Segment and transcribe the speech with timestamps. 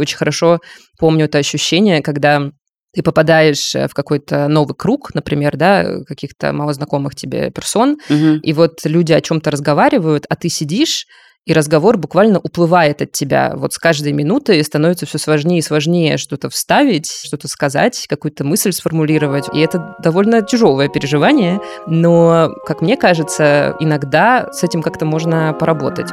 [0.00, 0.58] Очень хорошо
[0.98, 2.50] помню это ощущение, когда
[2.92, 8.40] ты попадаешь э, в какой-то новый круг, например, да, каких-то малознакомых тебе персон, угу.
[8.42, 11.06] и вот люди о чем-то разговаривают, а ты сидишь
[11.46, 13.54] и разговор буквально уплывает от тебя.
[13.56, 18.72] Вот с каждой минутой становится все сложнее и сложнее что-то вставить, что-то сказать, какую-то мысль
[18.72, 19.46] сформулировать.
[19.54, 26.10] И это довольно тяжелое переживание, но, как мне кажется, иногда с этим как-то можно поработать.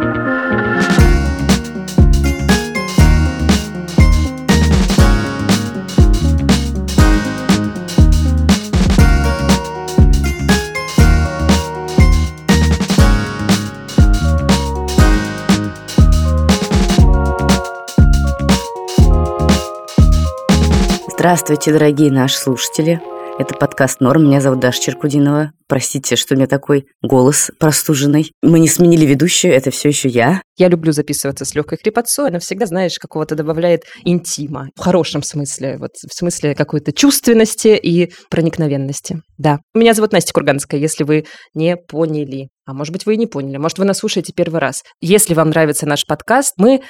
[21.27, 23.01] Здравствуйте, дорогие наши слушатели.
[23.37, 24.23] Это подкаст «Норм».
[24.23, 25.51] Меня зовут Даша Черкудинова.
[25.67, 28.31] Простите, что у меня такой голос простуженный.
[28.41, 30.41] Мы не сменили ведущую, это все еще я.
[30.55, 32.29] Я люблю записываться с легкой хрипотцой.
[32.29, 34.69] Она всегда, знаешь, какого-то добавляет интима.
[34.77, 35.75] В хорошем смысле.
[35.79, 39.21] Вот в смысле какой-то чувственности и проникновенности.
[39.37, 39.59] Да.
[39.73, 42.47] Меня зовут Настя Курганская, если вы не поняли.
[42.65, 43.57] А может быть, вы и не поняли.
[43.57, 44.81] Может, вы нас слушаете первый раз.
[45.01, 46.83] Если вам нравится наш подкаст, мы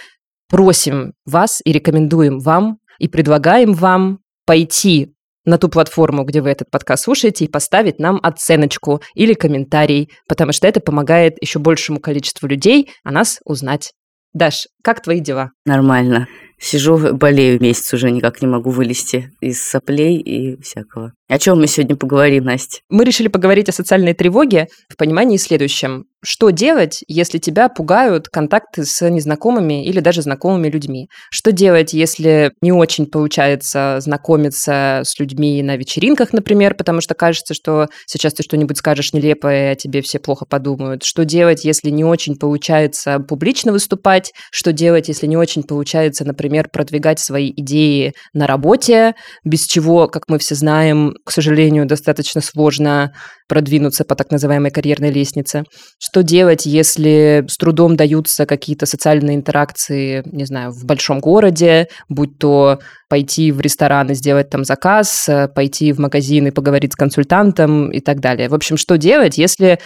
[0.48, 5.14] просим вас и рекомендуем вам и предлагаем вам пойти
[5.46, 10.52] на ту платформу, где вы этот подкаст слушаете, и поставить нам оценочку или комментарий, потому
[10.52, 13.94] что это помогает еще большему количеству людей о нас узнать.
[14.34, 15.52] Даш, как твои дела?
[15.66, 16.28] Нормально.
[16.60, 21.14] Сижу, болею месяц уже, никак не могу вылезти из соплей и всякого.
[21.30, 22.80] О чем мы сегодня поговорим, Настя?
[22.90, 26.06] Мы решили поговорить о социальной тревоге в понимании следующем.
[26.24, 31.10] Что делать, если тебя пугают контакты с незнакомыми или даже знакомыми людьми?
[31.30, 37.54] Что делать, если не очень получается знакомиться с людьми на вечеринках, например, потому что кажется,
[37.54, 41.04] что сейчас ты что-нибудь скажешь нелепое, а тебе все плохо подумают?
[41.04, 44.34] Что делать, если не очень получается публично выступать?
[44.50, 50.24] Что делать, если не очень получается, например, продвигать свои идеи на работе, без чего, как
[50.28, 53.14] мы все знаем, к сожалению, достаточно сложно
[53.48, 55.64] продвинуться по так называемой карьерной лестнице.
[56.00, 62.38] Что делать, если с трудом даются какие-то социальные интеракции, не знаю, в большом городе, будь
[62.38, 62.80] то
[63.10, 68.02] пойти в ресторан и сделать там заказ, пойти в магазин и поговорить с консультантом и
[68.02, 68.50] так далее.
[68.50, 69.80] В общем, что делать, если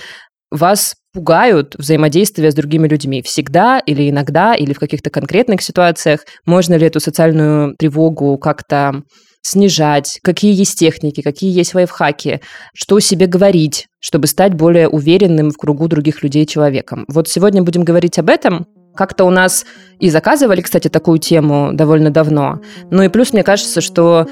[0.52, 6.26] вас пугают взаимодействие с другими людьми всегда или иногда, или в каких-то конкретных ситуациях?
[6.46, 9.04] Можно ли эту социальную тревогу как-то
[9.42, 12.42] снижать, какие есть техники, какие есть лайфхаки,
[12.74, 17.06] что себе говорить, чтобы стать более уверенным в кругу других людей человеком.
[17.08, 18.68] Вот сегодня будем говорить об этом.
[18.96, 19.66] Как-то у нас
[20.00, 22.62] и заказывали, кстати, такую тему довольно давно.
[22.92, 24.28] Ну и плюс мне кажется, что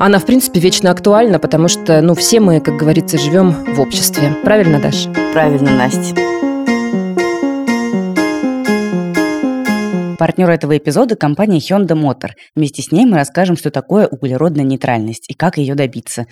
[0.00, 4.36] она, в принципе, вечно актуальна, потому что, ну, все мы, как говорится, живем в обществе.
[4.44, 5.10] Правильно, Даша?
[5.38, 6.16] Правильно, Настя.
[10.18, 12.30] Партнер этого эпизода– компания Hyundai Motor.
[12.56, 16.26] Вместе с ней мы расскажем, что такое углеродная нейтральность и как ее добиться.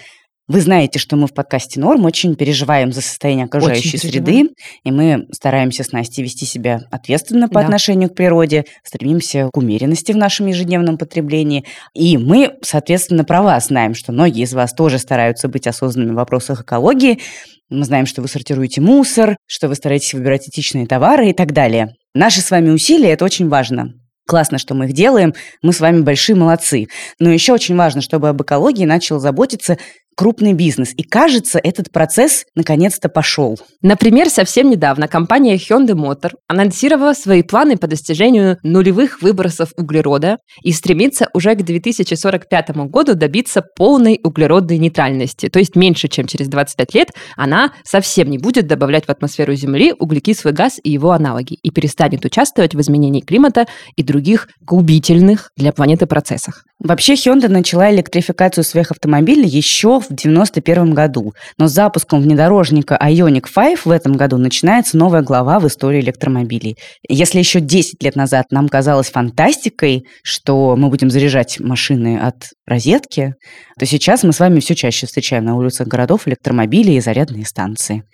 [0.49, 4.51] Вы знаете, что мы в подкасте «Норм» очень переживаем за состояние окружающей очень среды,
[4.83, 7.67] и мы стараемся с Настей вести себя ответственно по да.
[7.67, 11.65] отношению к природе, стремимся к умеренности в нашем ежедневном потреблении.
[11.95, 16.17] И мы, соответственно, про вас знаем, что многие из вас тоже стараются быть осознанными в
[16.17, 17.21] вопросах экологии.
[17.69, 21.97] Мы знаем, что вы сортируете мусор, что вы стараетесь выбирать этичные товары и так далее.
[22.15, 23.95] Наши с вами усилия– это очень важно.
[24.25, 26.87] Классно, что мы их делаем, мы с вами большие молодцы.
[27.19, 29.79] Но еще очень важно, чтобы об экологии начал заботиться
[30.17, 30.93] крупный бизнес.
[30.97, 33.59] И кажется, этот процесс наконец-то пошел.
[33.83, 40.73] Например, совсем недавно компания Hyundai Motor анонсировала свои планы по достижению нулевых выбросов углерода и
[40.73, 45.49] стремится уже к 2045 году добиться полной углеродной нейтральности.
[45.49, 49.95] То есть меньше, чем через 25 лет, она совсем не будет добавлять в атмосферу Земли
[49.99, 53.67] углекислый газ и его аналоги и перестанет участвовать в изменении климата
[53.97, 56.65] и других губительных для планеты процессах.
[56.79, 63.47] Вообще Hyundai начала электрификацию своих автомобилей еще в 1991 году, но с запуском внедорожника Ioniq
[63.53, 66.77] 5 в этом году начинается новая глава в истории электромобилей.
[67.09, 73.35] Если еще 10 лет назад нам казалось фантастикой, что мы будем заряжать машины от розетки,
[73.79, 78.05] то сейчас мы с вами все чаще встречаем на улицах городов электромобили и зарядные станции.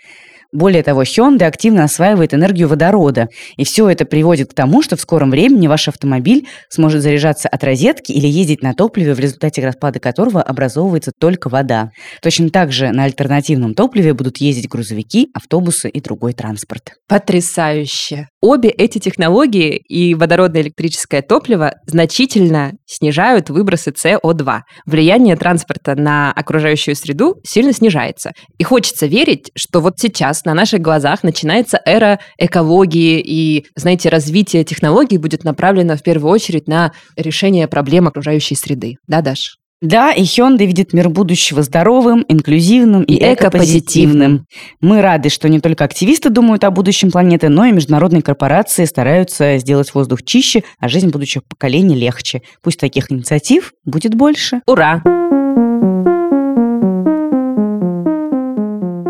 [0.52, 5.00] Более того, Hyundai активно осваивает энергию водорода, и все это приводит к тому, что в
[5.00, 9.98] скором времени ваш автомобиль сможет заряжаться от розетки или ездить на топливе, в результате распада
[9.98, 11.90] которого образовывается только вода.
[12.20, 16.90] Точно так же на альтернативном топливе будут ездить грузовики, автобусы и другой транспорт.
[17.08, 18.28] Потрясающе!
[18.42, 24.60] Обе эти технологии и водородное электрическое топливо значительно снижают выбросы СО2.
[24.84, 28.32] Влияние транспорта на окружающую среду сильно снижается.
[28.58, 34.64] И хочется верить, что вот сейчас на наших глазах начинается эра экологии и, знаете, развитие
[34.64, 38.96] технологий будет направлено в первую очередь на решение проблем окружающей среды.
[39.06, 39.58] Да, Даш?
[39.82, 44.46] Да, и Hyundai видит мир будущего здоровым, инклюзивным и, и экопозитивным.
[44.80, 49.58] Мы рады, что не только активисты думают о будущем планеты, но и международные корпорации стараются
[49.58, 52.42] сделать воздух чище, а жизнь будущих поколений легче.
[52.62, 54.60] Пусть таких инициатив будет больше.
[54.66, 55.02] Ура!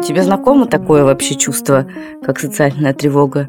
[0.06, 1.86] Тебе знакомо такое вообще чувство,
[2.24, 3.48] как социальная тревога?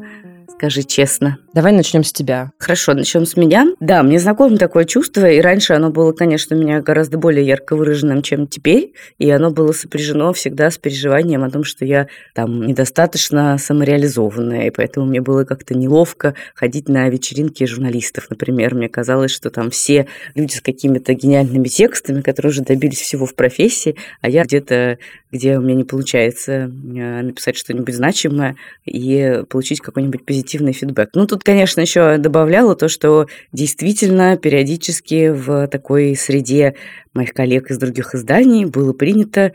[0.56, 1.38] Скажи честно.
[1.52, 2.52] Давай начнем с тебя.
[2.58, 3.74] Хорошо, начнем с меня.
[3.80, 7.76] Да, мне знакомо такое чувство, и раньше оно было, конечно, у меня гораздо более ярко
[7.76, 12.66] выраженным, чем теперь, и оно было сопряжено всегда с переживанием о том, что я там
[12.66, 18.74] недостаточно самореализованная, и поэтому мне было как-то неловко ходить на вечеринки журналистов, например.
[18.74, 23.34] Мне казалось, что там все люди с какими-то гениальными текстами, которые уже добились всего в
[23.34, 24.98] профессии, а я где-то,
[25.30, 31.10] где у меня не получается э, написать что-нибудь значимое и получить какой-нибудь позитивный фидбэк.
[31.14, 36.74] Ну, тут конечно, еще добавляла то, что действительно периодически в такой среде
[37.12, 39.52] моих коллег из других изданий было принято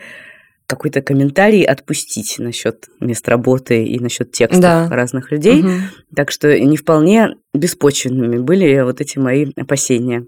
[0.70, 4.88] какой-то комментарий отпустить насчет мест работы и насчет текстов да.
[4.90, 5.62] разных людей.
[5.62, 5.72] Угу.
[6.16, 10.28] Так что не вполне беспочвенными были вот эти мои опасения.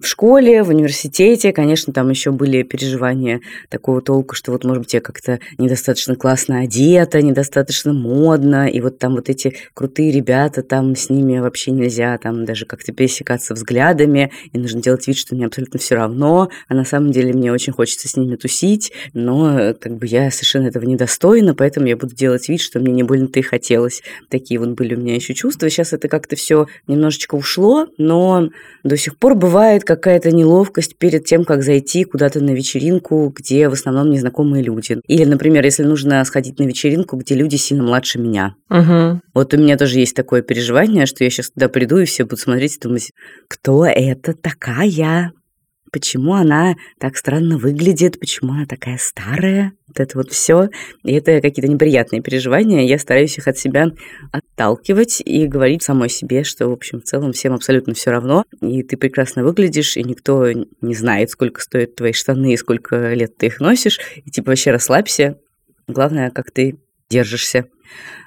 [0.00, 4.94] В школе, в университете, конечно, там еще были переживания такого толку, что вот, может быть,
[4.94, 10.96] я как-то недостаточно классно одета, недостаточно модно, и вот там вот эти крутые ребята, там
[10.96, 15.44] с ними вообще нельзя там даже как-то пересекаться взглядами, и нужно делать вид, что мне
[15.44, 19.98] абсолютно все равно, а на самом деле мне очень хочется с ними тусить, но как
[19.98, 23.42] бы я совершенно этого недостойна, поэтому я буду делать вид, что мне не больно-то и
[23.42, 24.02] хотелось.
[24.30, 25.68] Такие вот были у меня еще чувства.
[25.68, 28.48] Сейчас это как-то все немножечко ушло, но
[28.82, 33.72] до сих пор бывает какая-то неловкость перед тем, как зайти куда-то на вечеринку, где в
[33.72, 35.00] основном незнакомые люди.
[35.08, 38.54] Или, например, если нужно сходить на вечеринку, где люди сильно младше меня.
[38.70, 39.20] Угу.
[39.34, 42.38] Вот у меня тоже есть такое переживание, что я сейчас туда приду, и все будут
[42.38, 43.10] смотреть и думать,
[43.48, 45.32] кто это такая?
[45.92, 50.68] почему она так странно выглядит, почему она такая старая, вот это вот все.
[51.02, 52.82] И это какие-то неприятные переживания.
[52.86, 53.88] Я стараюсь их от себя
[54.60, 58.44] отталкивать и говорить самой себе, что, в общем, в целом всем абсолютно все равно.
[58.60, 63.36] И ты прекрасно выглядишь, и никто не знает, сколько стоят твои штаны и сколько лет
[63.36, 63.98] ты их носишь.
[64.16, 65.38] И типа вообще расслабься.
[65.88, 66.78] Главное, как ты
[67.08, 67.66] держишься.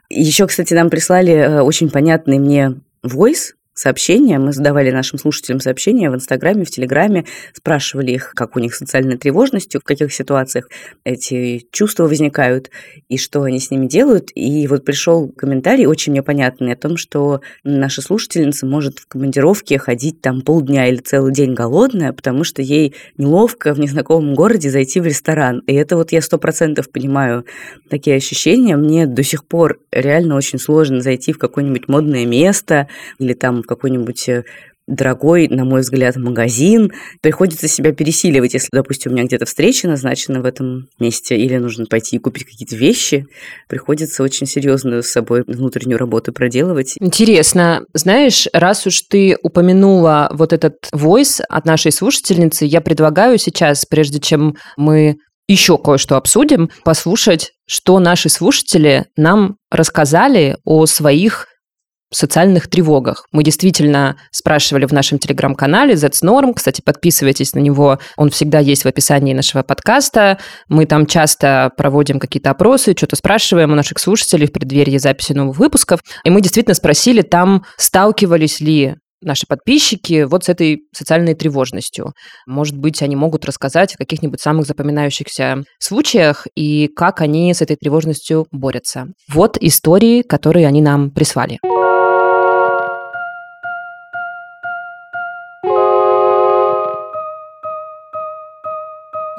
[0.09, 4.40] Еще, кстати, нам прислали э, очень понятный мне voice сообщения.
[4.40, 9.18] Мы задавали нашим слушателям сообщения в Инстаграме, в Телеграме, спрашивали их, как у них социальной
[9.18, 10.70] тревожностью, в каких ситуациях
[11.04, 12.70] эти чувства возникают
[13.10, 14.30] и что они с ними делают.
[14.36, 20.22] И вот пришел комментарий очень непонятный о том, что наша слушательница может в командировке ходить
[20.22, 25.06] там полдня или целый день голодная, потому что ей неловко в незнакомом городе зайти в
[25.06, 25.60] ресторан.
[25.68, 27.46] И это вот я сто процентов понимаю
[27.90, 28.78] такие ощущения.
[28.78, 32.88] Мне до сих пор реально очень сложно зайти в какое-нибудь модное место
[33.18, 34.44] или там в какой-нибудь э,
[34.88, 36.92] дорогой, на мой взгляд, магазин.
[37.21, 41.86] Приходится себя пересиливать, если, допустим, у меня где-то встреча назначена в этом месте, или нужно
[41.86, 43.25] пойти и купить какие-то вещи.
[43.69, 46.95] Приходится очень серьезную с собой внутреннюю работу проделывать.
[47.00, 47.86] Интересно.
[47.94, 54.19] Знаешь, раз уж ты упомянула вот этот войс от нашей слушательницы, я предлагаю сейчас, прежде
[54.19, 55.18] чем мы
[55.48, 61.48] еще кое-что обсудим, послушать, что наши слушатели нам рассказали о своих
[62.15, 63.27] социальных тревогах.
[63.31, 66.54] Мы действительно спрашивали в нашем телеграм-канале Norm.
[66.54, 70.39] Кстати, подписывайтесь на него, он всегда есть в описании нашего подкаста.
[70.67, 75.58] Мы там часто проводим какие-то опросы, что-то спрашиваем у наших слушателей в преддверии записи новых
[75.58, 76.01] выпусков.
[76.24, 82.13] И мы действительно спросили там, сталкивались ли наши подписчики вот с этой социальной тревожностью.
[82.46, 87.75] Может быть, они могут рассказать о каких-нибудь самых запоминающихся случаях и как они с этой
[87.75, 89.08] тревожностью борются.
[89.32, 91.60] Вот истории, которые они нам прислали.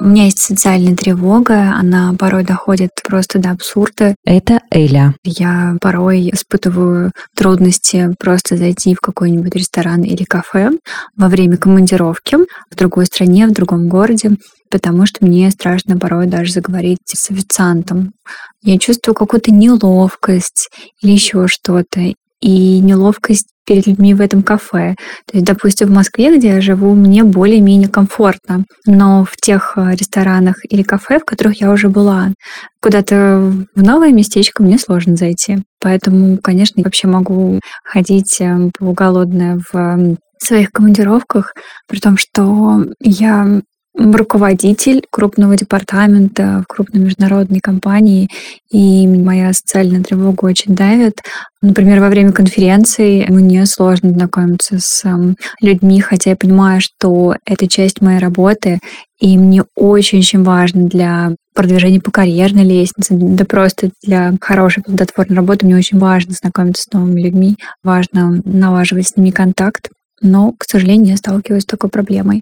[0.01, 4.15] У меня есть социальная тревога, она порой доходит просто до абсурда.
[4.25, 5.15] Это Эля.
[5.23, 10.71] Я порой испытываю трудности просто зайти в какой-нибудь ресторан или кафе
[11.15, 12.35] во время командировки
[12.69, 14.31] в другой стране, в другом городе,
[14.69, 18.11] потому что мне страшно порой даже заговорить с официантом.
[18.63, 20.69] Я чувствую какую-то неловкость
[21.01, 22.01] или еще что-то
[22.41, 24.95] и неловкость перед людьми в этом кафе.
[25.25, 28.65] То есть, допустим, в Москве, где я живу, мне более-менее комфортно.
[28.85, 32.31] Но в тех э, ресторанах или кафе, в которых я уже была,
[32.81, 35.63] куда-то в новое местечко мне сложно зайти.
[35.79, 41.53] Поэтому, конечно, вообще могу ходить э, полуголодная в своих командировках,
[41.87, 43.61] при том, что я
[43.97, 48.29] руководитель крупного департамента в крупной международной компании,
[48.71, 51.21] и моя социальная тревога очень давит.
[51.61, 55.03] Например, во время конференции мне сложно знакомиться с
[55.61, 58.79] людьми, хотя я понимаю, что это часть моей работы,
[59.19, 65.65] и мне очень-очень важно для продвижения по карьерной лестнице, да просто для хорошей плодотворной работы
[65.65, 69.89] мне очень важно знакомиться с новыми людьми, важно налаживать с ними контакт,
[70.21, 72.41] но, к сожалению, я сталкиваюсь с такой проблемой.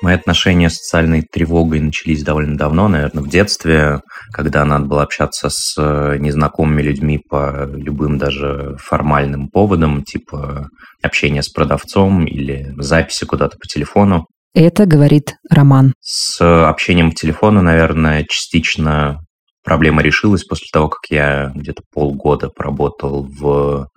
[0.00, 4.00] Мои отношения с социальной тревогой начались довольно давно, наверное, в детстве,
[4.32, 10.68] когда надо было общаться с э, незнакомыми людьми по любым даже формальным поводам, типа
[11.02, 14.26] общения с продавцом или записи куда-то по телефону.
[14.54, 15.94] Это говорит Роман.
[16.00, 19.18] С общением по телефону, наверное, частично
[19.64, 23.88] проблема решилась после того, как я где-то полгода поработал в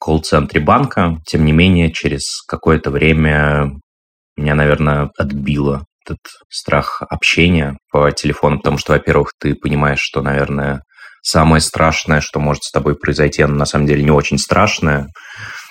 [0.00, 1.18] колл-центре банка.
[1.26, 3.72] Тем не менее, через какое-то время
[4.38, 10.82] меня, наверное, отбило этот страх общения по телефону, потому что, во-первых, ты понимаешь, что, наверное,
[11.22, 15.08] самое страшное, что может с тобой произойти, оно на самом деле не очень страшное.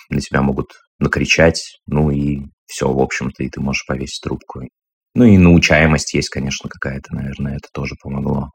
[0.10, 0.68] На тебя могут
[1.00, 4.62] накричать, ну и все, в общем-то, и ты можешь повесить трубку.
[5.16, 8.50] Ну и научаемость есть, конечно, какая-то, наверное, это тоже помогло.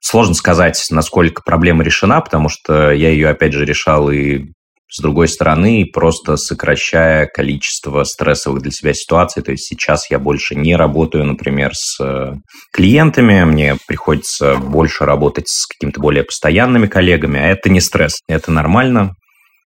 [0.00, 4.52] Сложно сказать, насколько проблема решена, потому что я ее, опять же, решал и
[4.96, 9.42] с другой стороны, просто сокращая количество стрессовых для себя ситуаций.
[9.42, 12.34] То есть сейчас я больше не работаю, например, с э,
[12.72, 18.52] клиентами, мне приходится больше работать с какими-то более постоянными коллегами, а это не стресс, это
[18.52, 19.16] нормально.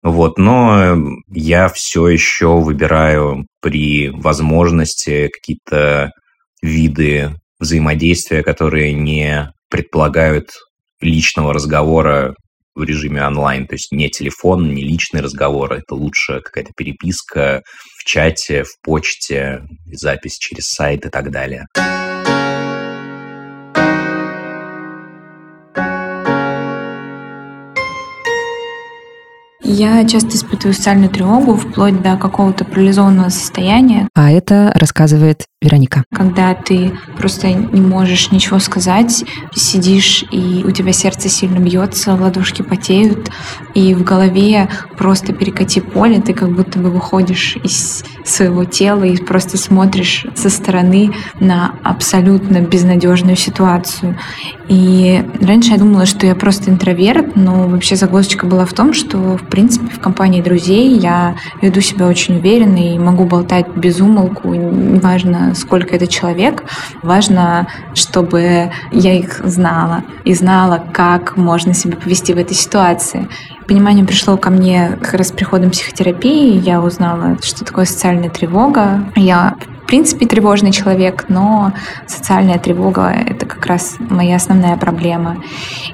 [0.03, 0.97] Вот, но
[1.31, 6.11] я все еще выбираю при возможности какие-то
[6.63, 10.53] виды взаимодействия, которые не предполагают
[11.03, 12.35] личного разговора
[12.79, 17.63] в режиме онлайн, то есть не телефон, не личный разговор, это лучше какая-то переписка
[17.99, 21.67] в чате, в почте, запись через сайт и так далее.
[29.71, 34.09] Я часто испытываю социальную тревогу вплоть до какого-то парализованного состояния.
[34.15, 36.05] А это рассказывает Вероника.
[36.15, 42.63] Когда ты просто не можешь ничего сказать, сидишь, и у тебя сердце сильно бьется, ладошки
[42.63, 43.31] потеют,
[43.75, 49.17] и в голове просто перекати поле, ты как будто бы выходишь из своего тела и
[49.17, 54.17] просто смотришь со стороны на абсолютно безнадежную ситуацию.
[54.69, 59.37] И раньше я думала, что я просто интроверт, но вообще загвоздочка была в том, что,
[59.37, 64.55] в принципе, в компании друзей я веду себя очень уверенно и могу болтать без умолку,
[64.55, 66.63] неважно, сколько это человек,
[67.03, 73.27] важно, чтобы я их знала и знала, как можно себя повести в этой ситуации.
[73.69, 76.59] Понимание пришло ко мне как раз с приходом психотерапии.
[76.59, 79.05] Я узнала, что такое социальная тревога.
[79.15, 81.73] Я в принципе, тревожный человек, но
[82.07, 85.43] социальная тревога— это как раз моя основная проблема.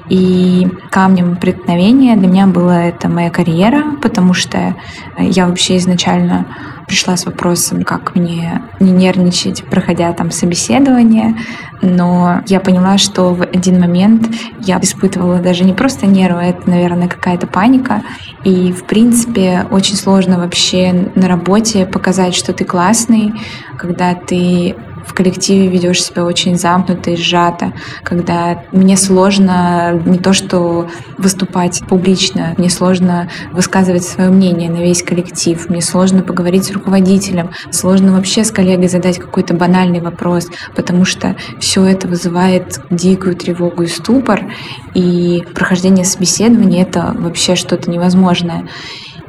[0.09, 4.75] И камнем преткновения для меня была это моя карьера, потому что
[5.17, 6.45] я вообще изначально
[6.87, 11.35] пришла с вопросом, как мне не нервничать, проходя там собеседование,
[11.81, 14.29] но я поняла, что в один момент
[14.61, 18.03] я испытывала даже не просто нервы, это, наверное, какая-то паника,
[18.43, 23.33] и, в принципе, очень сложно вообще на работе показать, что ты классный,
[23.77, 24.75] когда ты
[25.05, 31.81] в коллективе ведешь себя очень замкнуто и сжато, когда мне сложно не то что выступать
[31.87, 38.13] публично, мне сложно высказывать свое мнение на весь коллектив, мне сложно поговорить с руководителем, сложно
[38.13, 43.87] вообще с коллегой задать какой-то банальный вопрос, потому что все это вызывает дикую тревогу и
[43.87, 44.51] ступор,
[44.93, 48.67] и прохождение собеседования— это вообще что-то невозможное.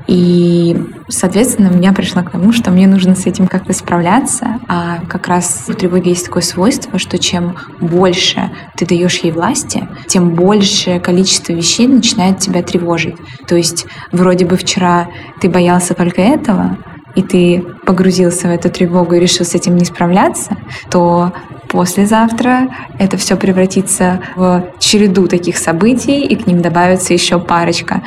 [0.07, 0.77] И,
[1.09, 4.61] соответственно, меня пришла к тому, что мне нужно с этим как-то справляться.
[4.69, 9.89] А как раз у тревоги есть такое свойство, что чем больше ты даешь ей власти,
[10.07, 13.17] тем большее количество вещей начинает тебя тревожить.
[13.47, 15.09] То есть вроде бы вчера
[15.41, 16.79] ты боялся только этого,
[17.17, 20.57] и ты погрузился в эту тревогу и решил с этим не справляться,
[20.91, 21.33] то
[21.69, 22.69] послезавтра
[22.99, 28.03] это все превратится в череду таких событий, и к ним добавится еще парочка.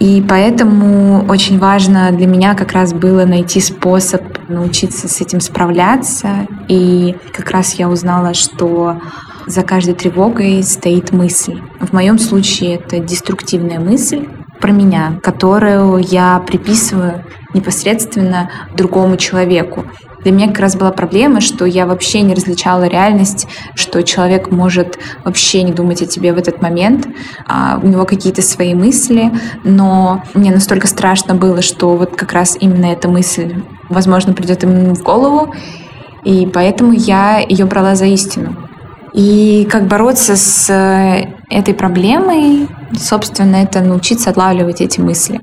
[0.00, 6.48] И поэтому очень важно для меня как раз было найти способ научиться с этим справляться.
[6.68, 9.00] И как раз я узнала, что
[9.46, 11.60] за каждой тревогой стоит мысль.
[11.80, 14.26] В моем случае это деструктивная мысль
[14.64, 19.84] про меня, которую я приписываю непосредственно другому человеку.
[20.22, 24.98] Для меня как раз была проблема, что я вообще не различала реальность, что человек может
[25.22, 27.06] вообще не думать о тебе в этот момент,
[27.46, 29.30] а у него какие-то свои мысли,
[29.64, 33.56] но мне настолько страшно было, что вот как раз именно эта мысль
[33.90, 35.54] возможно, придет им в голову.
[36.24, 38.56] И поэтому я ее брала за истину.
[39.14, 42.66] И как бороться с э, этой проблемой,
[42.98, 45.40] собственно, это научиться отлавливать эти мысли.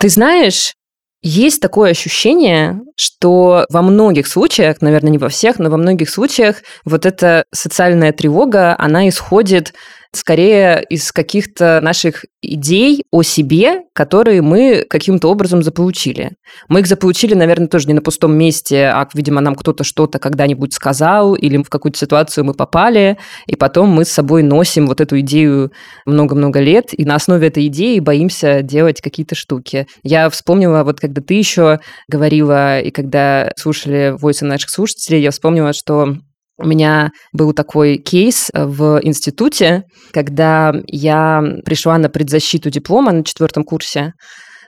[0.00, 0.74] Ты знаешь,
[1.22, 6.56] есть такое ощущение, что во многих случаях, наверное, не во всех, но во многих случаях
[6.84, 9.74] вот эта социальная тревога, она исходит
[10.12, 16.32] скорее из каких-то наших идей о себе, которые мы каким-то образом заполучили.
[16.68, 20.72] Мы их заполучили, наверное, тоже не на пустом месте, а, видимо, нам кто-то что-то когда-нибудь
[20.72, 25.20] сказал, или в какую-то ситуацию мы попали, и потом мы с собой носим вот эту
[25.20, 25.70] идею
[26.06, 29.86] много-много лет, и на основе этой идеи боимся делать какие-то штуки.
[30.02, 35.72] Я вспомнила, вот когда ты еще говорила, и когда слушали войсы наших слушателей, я вспомнила,
[35.72, 36.16] что
[36.60, 43.24] у меня был такой кейс э, в институте, когда я пришла на предзащиту диплома на
[43.24, 44.12] четвертом курсе,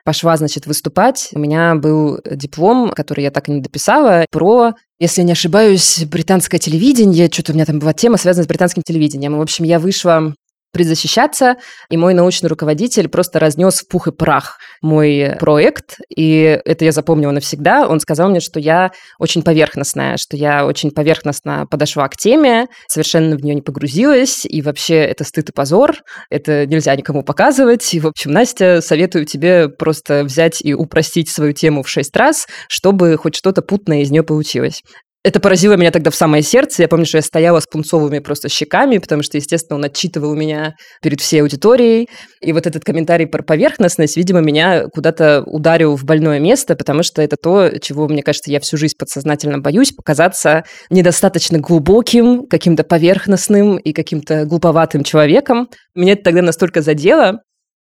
[0.04, 1.28] пошла, значит, выступать.
[1.32, 6.04] У меня был диплом, который я так и не дописала, про, если я не ошибаюсь,
[6.06, 7.30] британское телевидение.
[7.30, 9.38] Что-то у меня там была тема, связанная с британским телевидением.
[9.38, 10.34] В общем, я вышла
[10.72, 11.56] предзащищаться,
[11.90, 16.92] и мой научный руководитель просто разнес в пух и прах мой проект, и это я
[16.92, 17.86] запомнила навсегда.
[17.86, 23.36] Он сказал мне, что я очень поверхностная, что я очень поверхностно подошла к теме, совершенно
[23.36, 25.96] в нее не погрузилась, и вообще это стыд и позор,
[26.30, 27.92] это нельзя никому показывать.
[27.94, 32.46] И, в общем, Настя, советую тебе просто взять и упростить свою тему в шесть раз,
[32.68, 34.82] чтобы хоть что-то путное из нее получилось.
[35.24, 36.82] Это поразило меня тогда в самое сердце.
[36.82, 40.74] Я помню, что я стояла с пунцовыми просто щеками, потому что, естественно, он отчитывал меня
[41.00, 42.08] перед всей аудиторией.
[42.40, 47.22] И вот этот комментарий про поверхностность, видимо, меня куда-то ударил в больное место, потому что
[47.22, 53.76] это то, чего, мне кажется, я всю жизнь подсознательно боюсь, показаться недостаточно глубоким, каким-то поверхностным
[53.76, 55.68] и каким-то глуповатым человеком.
[55.94, 57.38] Меня это тогда настолько задело,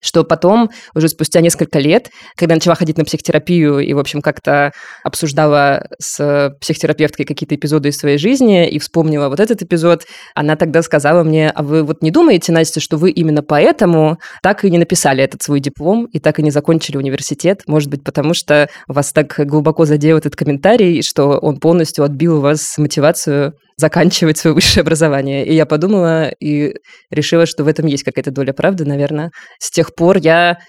[0.01, 4.73] что потом, уже спустя несколько лет, когда начала ходить на психотерапию и, в общем, как-то
[5.03, 10.03] обсуждала с психотерапевткой какие-то эпизоды из своей жизни и вспомнила вот этот эпизод,
[10.35, 14.65] она тогда сказала мне, а вы вот не думаете, Настя, что вы именно поэтому так
[14.65, 17.61] и не написали этот свой диплом и так и не закончили университет?
[17.67, 22.41] Может быть, потому что вас так глубоко задел этот комментарий, что он полностью отбил у
[22.41, 25.45] вас мотивацию заканчивать свое высшее образование.
[25.45, 26.75] И я подумала и
[27.09, 29.31] решила, что в этом есть какая-то доля правды, наверное.
[29.59, 30.59] С тех пор я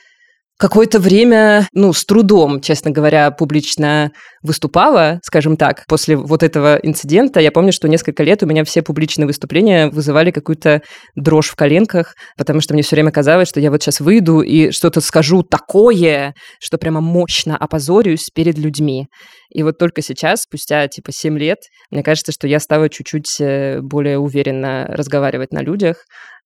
[0.63, 4.13] какое-то время, ну, с трудом, честно говоря, публично
[4.45, 7.41] выступала, скажем так, после вот этого инцидента.
[7.41, 10.83] Я помню, что несколько лет у меня все публичные выступления вызывали какую-то
[11.17, 14.71] дрожь в коленках, потому что мне все время казалось, что я вот сейчас выйду и
[14.71, 19.09] что-то скажу такое, что прямо мощно опозорюсь перед людьми.
[19.51, 21.59] И вот только сейчас, спустя типа 7 лет,
[21.91, 25.97] мне кажется, что я стала чуть-чуть э, более уверенно разговаривать на людях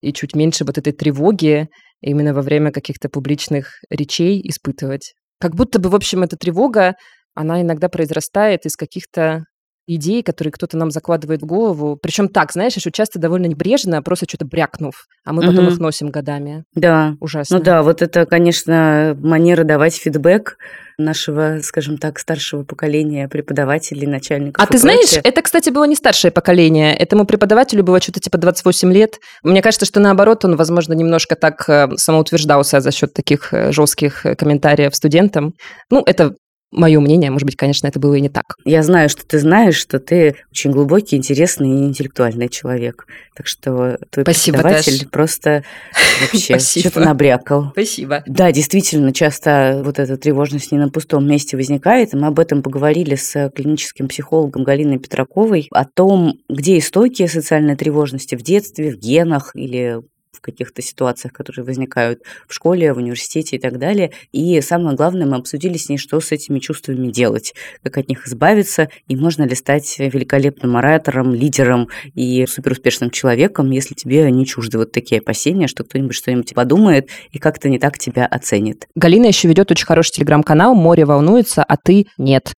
[0.00, 1.68] и чуть меньше вот этой тревоги
[2.01, 5.15] именно во время каких-то публичных речей испытывать.
[5.41, 6.95] Как будто бы, в общем, эта тревога,
[7.35, 9.45] она иногда произрастает из каких-то
[9.87, 11.99] идей, которые кто-то нам закладывает в голову.
[12.01, 15.75] Причем так, знаешь, еще часто довольно небрежно, просто что-то брякнув, а мы потом угу.
[15.75, 16.64] их носим годами.
[16.75, 17.14] Да.
[17.20, 17.59] Ужасно.
[17.59, 20.57] Ну да, вот это, конечно, манера давать фидбэк
[20.99, 24.62] нашего, скажем так, старшего поколения преподавателей, начальников.
[24.62, 26.96] А ты знаешь, это, кстати, было не старшее поколение.
[26.96, 29.18] Этому преподавателю было что-то типа 28 лет.
[29.42, 34.25] Мне кажется, что наоборот, он, возможно, немножко так э, самоутверждался за счет таких э, жестких
[34.25, 35.53] э, комментариев студентам.
[35.90, 36.35] Ну, это
[36.77, 38.57] мое мнение, может быть, конечно, это было и не так.
[38.65, 43.07] Я знаю, что ты знаешь, что ты очень глубокий, интересный и интеллектуальный человек.
[43.35, 45.11] Так что твой Спасибо, преподаватель Таш.
[45.11, 45.65] просто
[46.33, 47.71] вообще что-то набрякал.
[47.73, 48.23] Спасибо.
[48.27, 52.12] Да, действительно, часто вот эта тревожность не на пустом месте возникает.
[52.12, 58.35] мы об этом поговорили с клиническим психологом Галиной Петраковой о том, где истоки социальной тревожности
[58.35, 60.01] в детстве, в генах или
[60.37, 64.12] в каких-то ситуациях, которые возникают в школе, в университете и так далее.
[64.33, 68.27] И самое главное, мы обсудили с ней, что с этими чувствами делать, как от них
[68.27, 74.79] избавиться, и можно ли стать великолепным оратором, лидером и суперуспешным человеком, если тебе не чужды
[74.79, 78.87] вот такие опасения, что кто-нибудь что-нибудь подумает и как-то не так тебя оценит.
[78.94, 82.53] Галина еще ведет очень хороший телеграм-канал «Море волнуется, а ты нет»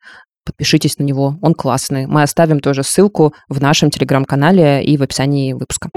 [0.48, 2.06] подпишитесь на него, он классный.
[2.06, 5.90] Мы оставим тоже ссылку в нашем телеграм-канале и в описании выпуска.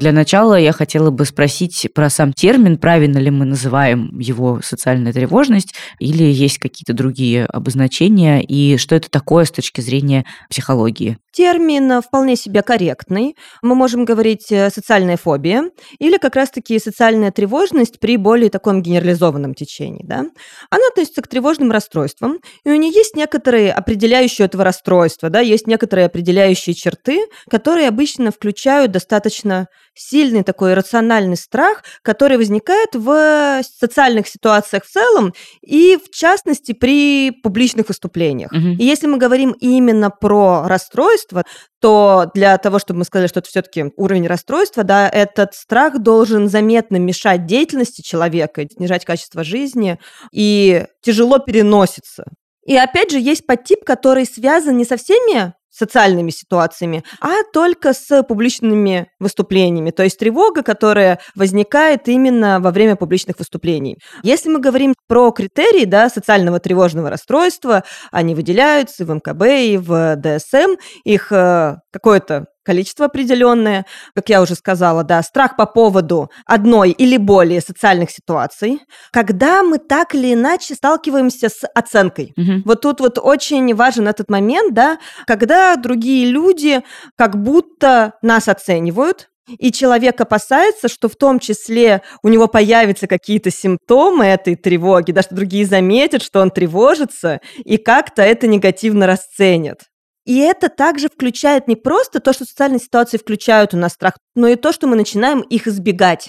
[0.00, 5.12] Для начала я хотела бы спросить про сам термин, правильно ли мы называем его социальная
[5.12, 11.18] тревожность, или есть какие-то другие обозначения, и что это такое с точки зрения психологии?
[11.32, 13.36] Термин вполне себе корректный.
[13.62, 19.54] Мы можем говорить э, социальная фобия или как раз-таки социальная тревожность при более таком генерализованном
[19.54, 20.02] течении.
[20.02, 20.24] Да?
[20.70, 25.66] Она относится к тревожным расстройствам, и у нее есть некоторые определяющие этого расстройства, да, есть
[25.66, 29.68] некоторые определяющие черты, которые обычно включают достаточно
[30.00, 37.30] сильный такой рациональный страх, который возникает в социальных ситуациях в целом и, в частности, при
[37.30, 38.50] публичных выступлениях.
[38.50, 38.76] Угу.
[38.78, 41.44] И если мы говорим именно про расстройство,
[41.80, 46.48] то для того, чтобы мы сказали, что это все-таки уровень расстройства, да, этот страх должен
[46.48, 49.98] заметно мешать деятельности человека, снижать качество жизни
[50.32, 52.24] и тяжело переносится.
[52.66, 58.22] И опять же, есть подтип, который связан не со всеми социальными ситуациями, а только с
[58.24, 63.98] публичными выступлениями, то есть тревога, которая возникает именно во время публичных выступлений.
[64.22, 70.16] Если мы говорим про критерии да, социального тревожного расстройства, они выделяются в МКБ и в
[70.16, 76.90] ДСМ, их э, какое-то количество определенное, как я уже сказала, да, страх по поводу одной
[76.90, 78.80] или более социальных ситуаций,
[79.12, 82.32] когда мы так или иначе сталкиваемся с оценкой.
[82.36, 82.62] Угу.
[82.64, 86.82] Вот тут вот очень важен этот момент, да, когда другие люди
[87.16, 93.50] как будто нас оценивают, и человек опасается, что в том числе у него появятся какие-то
[93.50, 99.89] симптомы этой тревоги, да, что другие заметят, что он тревожится, и как-то это негативно расценят.
[100.30, 104.46] И это также включает не просто то, что социальные ситуации включают у нас страх, но
[104.46, 106.28] и то, что мы начинаем их избегать.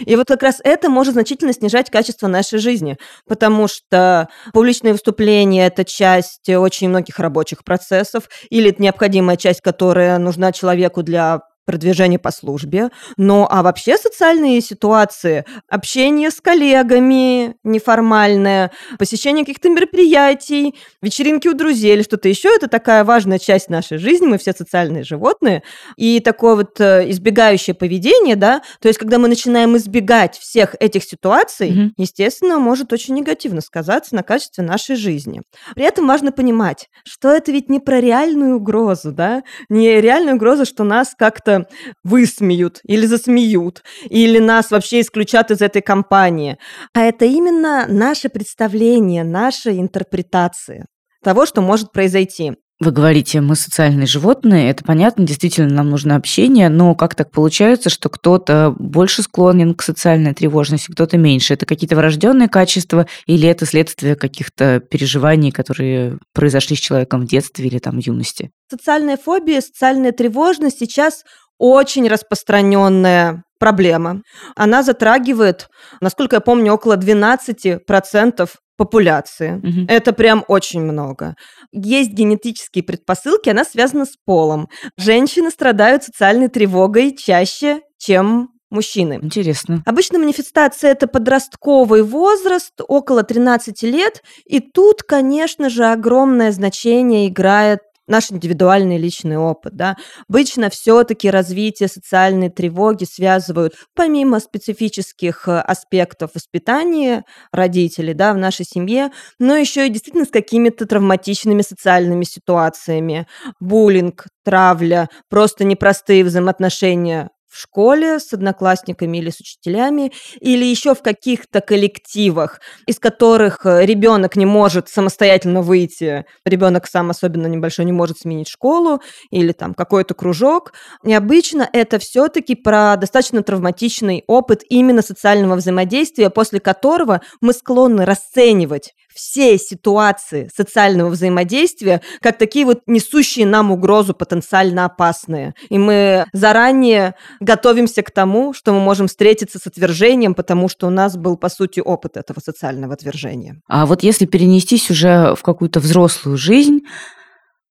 [0.00, 5.66] И вот как раз это может значительно снижать качество нашей жизни, потому что публичные выступления–
[5.68, 12.18] это часть очень многих рабочих процессов, или это необходимая часть, которая нужна человеку для продвижение
[12.18, 12.90] по службе.
[13.16, 21.94] Ну, а вообще социальные ситуации, общение с коллегами неформальное, посещение каких-то мероприятий, вечеринки у друзей
[21.94, 25.62] или что-то еще, это такая важная часть нашей жизни, мы все социальные животные.
[25.96, 31.02] И такое вот э, избегающее поведение, да, то есть когда мы начинаем избегать всех этих
[31.02, 31.90] ситуаций, mm-hmm.
[31.96, 35.42] естественно, может очень негативно сказаться на качестве нашей жизни.
[35.74, 40.64] При этом важно понимать, что это ведь не про реальную угрозу, да, не реальную угрозу,
[40.64, 41.55] что нас как-то
[42.04, 46.58] высмеют или засмеют, или нас вообще исключат из этой компании.
[46.94, 50.86] А это именно наше представление, наша интерпретация
[51.22, 52.52] того, что может произойти.
[52.78, 57.88] Вы говорите, мы социальные животные, это понятно, действительно нам нужно общение, но как так получается,
[57.88, 61.54] что кто-то больше склонен к социальной тревожности, кто-то меньше?
[61.54, 67.66] Это какие-то врожденные качества или это следствие каких-то переживаний, которые произошли с человеком в детстве
[67.66, 68.50] или там в юности?
[68.70, 71.24] Социальная фобия, социальная тревожность сейчас
[71.58, 74.22] очень распространенная проблема.
[74.54, 75.68] Она затрагивает,
[76.00, 79.54] насколько я помню, около 12% популяции.
[79.54, 79.86] Угу.
[79.88, 81.34] Это прям очень много.
[81.72, 84.68] Есть генетические предпосылки, она связана с полом.
[84.98, 89.18] Женщины страдают социальной тревогой чаще, чем мужчины.
[89.22, 89.82] Интересно.
[89.86, 94.22] Обычно манифестация– это подростковый возраст, около 13 лет.
[94.44, 99.74] И тут, конечно же, огромное значение играет наш индивидуальный личный опыт.
[99.76, 99.96] Да.
[100.28, 108.64] Обычно все-таки развитие социальной тревоги связывают, помимо специфических э, аспектов воспитания родителей да, в нашей
[108.64, 113.26] семье, но еще и действительно с какими-то травматичными социальными ситуациями.
[113.60, 121.02] Буллинг, травля, просто непростые взаимоотношения в школе с одноклассниками или с учителями, или еще в
[121.02, 127.92] каких-то коллективах, из которых э, ребенок не может самостоятельно выйти, ребенок сам особенно небольшой не
[127.92, 130.72] может сменить школу или там какой-то кружок.
[131.04, 138.04] И обычно это все-таки про достаточно травматичный опыт именно социального взаимодействия, после которого мы склонны
[138.04, 145.54] расценивать все ситуации социального взаимодействия как такие вот несущие нам угрозу потенциально опасные.
[145.68, 150.90] И мы заранее готовимся к тому, что мы можем встретиться с отвержением, потому что у
[150.90, 153.60] нас был, по сути, опыт этого социального отвержения.
[153.66, 156.82] А вот если перенестись уже в какую-то взрослую жизнь,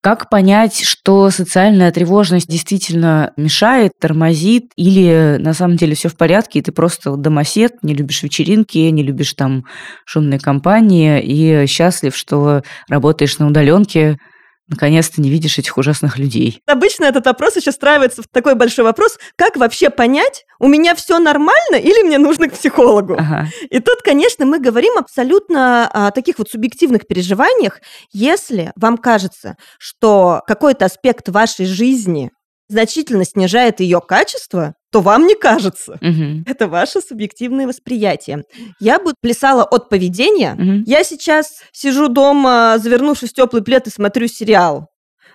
[0.05, 6.59] как понять, что социальная тревожность действительно мешает, тормозит, или на самом деле все в порядке,
[6.59, 9.65] и ты просто домосед, не любишь вечеринки, не любишь там
[10.05, 14.19] шумные компании, и счастлив, что работаешь на удаленке,
[14.67, 16.62] наконец-то не видишь этих ужасных людей.
[16.65, 21.19] Обычно этот вопрос еще встраивается в такой большой вопрос, как вообще понять, у меня все
[21.19, 23.15] нормально или мне нужно к психологу?
[23.17, 23.47] Ага.
[23.69, 27.80] И тут, конечно, мы говорим абсолютно о таких вот субъективных переживаниях.
[28.12, 32.32] Если вам кажется, что какой-то аспект вашей жизни
[32.67, 35.97] значительно снижает ее качество, то вам не кажется.
[35.99, 36.45] Мгм.
[36.47, 38.43] Это ваше субъективное восприятие.
[38.79, 40.55] Я бы плясала от поведения.
[40.58, 40.84] Мгм.
[40.88, 44.88] Я сейчас сижу дома, завернувшись в теплый плед и смотрю сериал,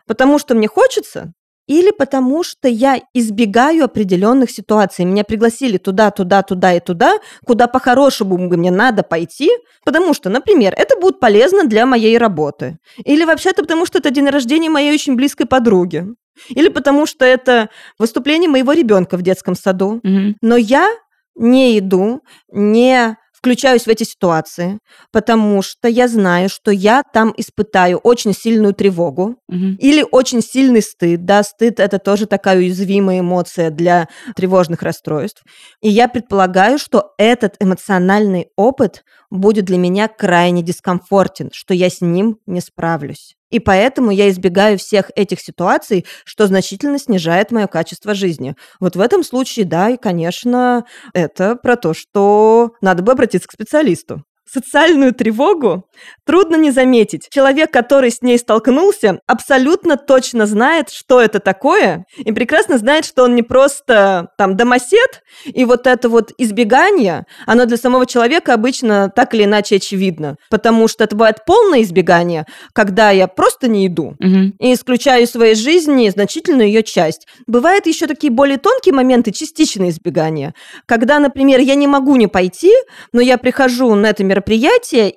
[0.06, 1.34] потому что мне хочется,
[1.70, 5.04] или потому что я избегаю определенных ситуаций.
[5.04, 9.48] Меня пригласили туда, туда, туда и туда, куда по-хорошему мне надо пойти,
[9.84, 12.78] потому что, например, это будет полезно для моей работы.
[13.04, 16.06] Или вообще-то потому, что это день рождения моей очень близкой подруги.
[16.48, 17.68] Или потому что это
[18.00, 20.00] выступление моего ребенка в детском саду.
[20.02, 20.38] Мгм.
[20.42, 20.88] Но я
[21.36, 24.78] не иду, не включаюсь в эти ситуации,
[25.12, 29.76] потому что я знаю, что я там испытаю очень сильную тревогу Мгм.
[29.80, 31.24] или очень сильный стыд.
[31.24, 35.42] Да, стыд– это тоже такая уязвимая эмоция для тревожных расстройств.
[35.80, 42.00] И я предполагаю, что этот эмоциональный опыт будет для меня крайне дискомфортен, что я с
[42.02, 43.36] ним не справлюсь.
[43.50, 48.54] И поэтому я избегаю всех этих ситуаций, что значительно снижает мое качество жизни.
[48.78, 53.52] Вот в этом случае, да, и, конечно, это про то, что надо бы обратиться к
[53.52, 54.24] специалисту.
[54.52, 55.84] Социальную тревогу
[56.26, 57.28] трудно не заметить.
[57.30, 63.22] Человек, который с ней столкнулся, абсолютно точно знает, что это такое, и прекрасно знает, что
[63.24, 69.08] он не просто там домосед, и вот это вот избегание, оно для самого человека обычно
[69.14, 74.16] так или иначе очевидно, потому что это бывает полное избегание, когда я просто не иду,
[74.18, 74.54] Мгм.
[74.58, 77.28] и исключаю из своей жизни значительную ее часть.
[77.46, 80.54] Бывают еще такие более тонкие моменты, частичные избегания,
[80.86, 82.72] когда, например, я не могу не пойти,
[83.12, 84.39] но я прихожу на это мероприятие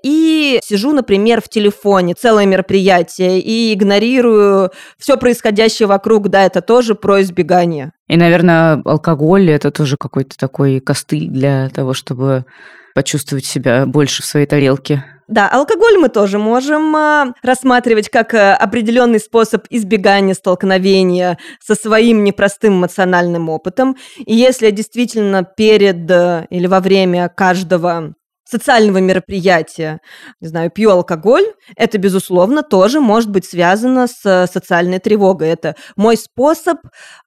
[0.02, 6.96] и сижу, например, в телефоне, целое мероприятие, и игнорирую все происходящее вокруг, да, это тоже
[6.96, 7.92] про избегание.
[8.08, 12.46] И, наверное, алкоголь это тоже какой-то такой костыль для того, чтобы
[12.94, 15.04] почувствовать себя больше в своей тарелке.
[15.28, 22.24] Да, алкоголь мы тоже можем а, рассматривать как а, определенный способ избегания столкновения со своим
[22.24, 23.96] непростым эмоциональным опытом.
[24.18, 28.14] И если я действительно перед а, или во время каждого
[28.54, 30.00] социального мероприятия,
[30.40, 35.50] не знаю, пью алкоголь, это, безусловно, тоже может быть связано с а, социальной тревогой.
[35.50, 36.78] Это мой способ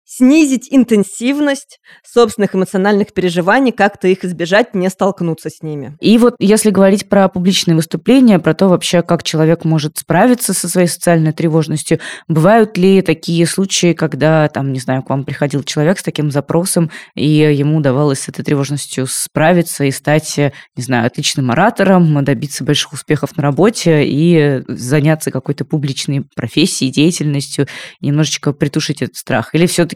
[0.06, 5.96] снизить интенсивность собственных эмоциональных переживаний, как-то их избежать, не столкнуться с ними.
[6.00, 10.68] И вот если говорить про публичные выступления, про то вообще, как человек может справиться со
[10.68, 15.98] своей социальной тревожностью, бывают ли такие случаи, когда, там, не знаю, к вам приходил человек
[15.98, 21.50] с таким запросом, и ему удавалось с этой тревожностью справиться и стать, не знаю, отличным
[21.50, 27.66] оратором, добиться больших успехов на работе и заняться какой-то публичной профессией, деятельностью,
[28.00, 29.52] немножечко притушить этот страх?
[29.52, 29.95] Или все-таки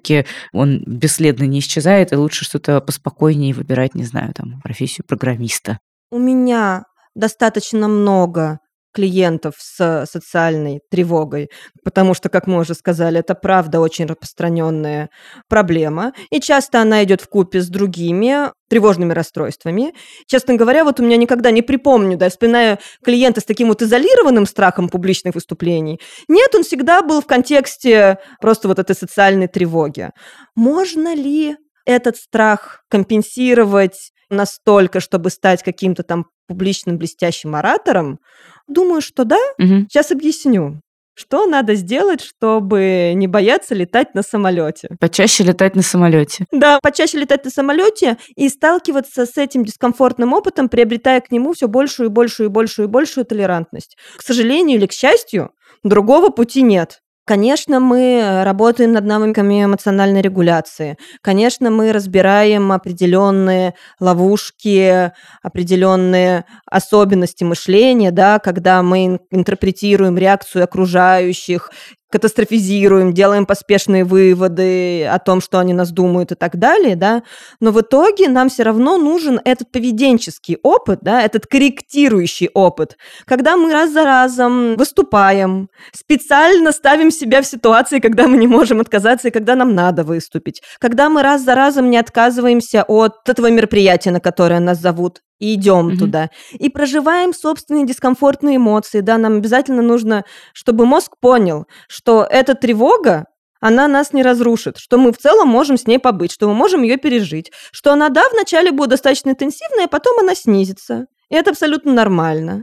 [0.53, 5.79] он бесследно не исчезает, и лучше что-то поспокойнее выбирать, не знаю, там, профессию программиста?
[6.11, 6.85] У меня
[7.15, 8.61] достаточно много
[8.93, 11.49] клиентов с социальной тревогой,
[11.85, 15.11] потому что, как мы уже сказали, это правда очень распространенная
[15.49, 19.93] проблема, и часто она идет в купе с другими тревожными расстройствами.
[20.27, 24.47] Честно говоря, вот у меня никогда не припомню, да, вспоминаю клиента с таким вот изолированным
[24.47, 26.01] страхом публичных выступлений.
[26.29, 30.11] Нет, он всегда был в контексте просто вот этой социальной тревоги.
[30.55, 38.19] Можно ли этот страх компенсировать настолько, чтобы стать каким-то там публичным блестящим оратором?
[38.67, 39.39] Думаю, что да.
[39.59, 39.87] Мгм.
[39.91, 40.81] Сейчас объясню.
[41.15, 44.89] Что надо сделать, чтобы не бояться летать на самолете?
[45.01, 46.47] Почаще летать на самолете.
[46.51, 51.69] Да, почаще летать на самолете и сталкиваться с этим дискомфортным опытом, приобретая к нему все
[51.69, 53.99] большую и большую и большую и большую толерантность.
[54.17, 55.51] К сожалению или к счастью,
[55.83, 57.01] другого пути нет.
[57.31, 60.97] Конечно, мы работаем над навыками эмоциональной регуляции.
[61.23, 71.71] Конечно, мы разбираем определенные ловушки, определенные особенности мышления, да, когда мы ин- интерпретируем реакцию окружающих,
[72.11, 77.23] катастрофизируем, делаем поспешные выводы о том, что они нас думают и так далее, да,
[77.61, 83.57] но в итоге нам все равно нужен этот поведенческий опыт, да, этот корректирующий опыт, когда
[83.57, 89.29] мы раз за разом выступаем, специально ставим себя в ситуации, когда мы не можем отказаться
[89.29, 94.11] и когда нам надо выступить, когда мы раз за разом не отказываемся от этого мероприятия,
[94.11, 95.99] на которое нас зовут, и идем Мгм.
[95.99, 96.31] туда.
[96.53, 103.25] И проживаем собственные дискомфортные эмоции, да, нам обязательно нужно, чтобы мозг понял, что эта тревога,
[103.61, 106.83] она нас не разрушит, что мы в целом можем с ней побыть, что мы можем
[106.83, 111.07] ее пережить, что она, да, вначале будет достаточно интенсивная, а потом она снизится.
[111.31, 112.63] И это абсолютно нормально.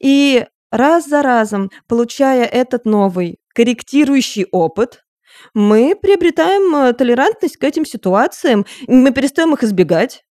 [0.00, 5.02] И раз за разом, получая этот новый корректирующий опыт,
[5.54, 10.22] мы приобретаем э, толерантность к этим ситуациям, мы перестаем их избегать.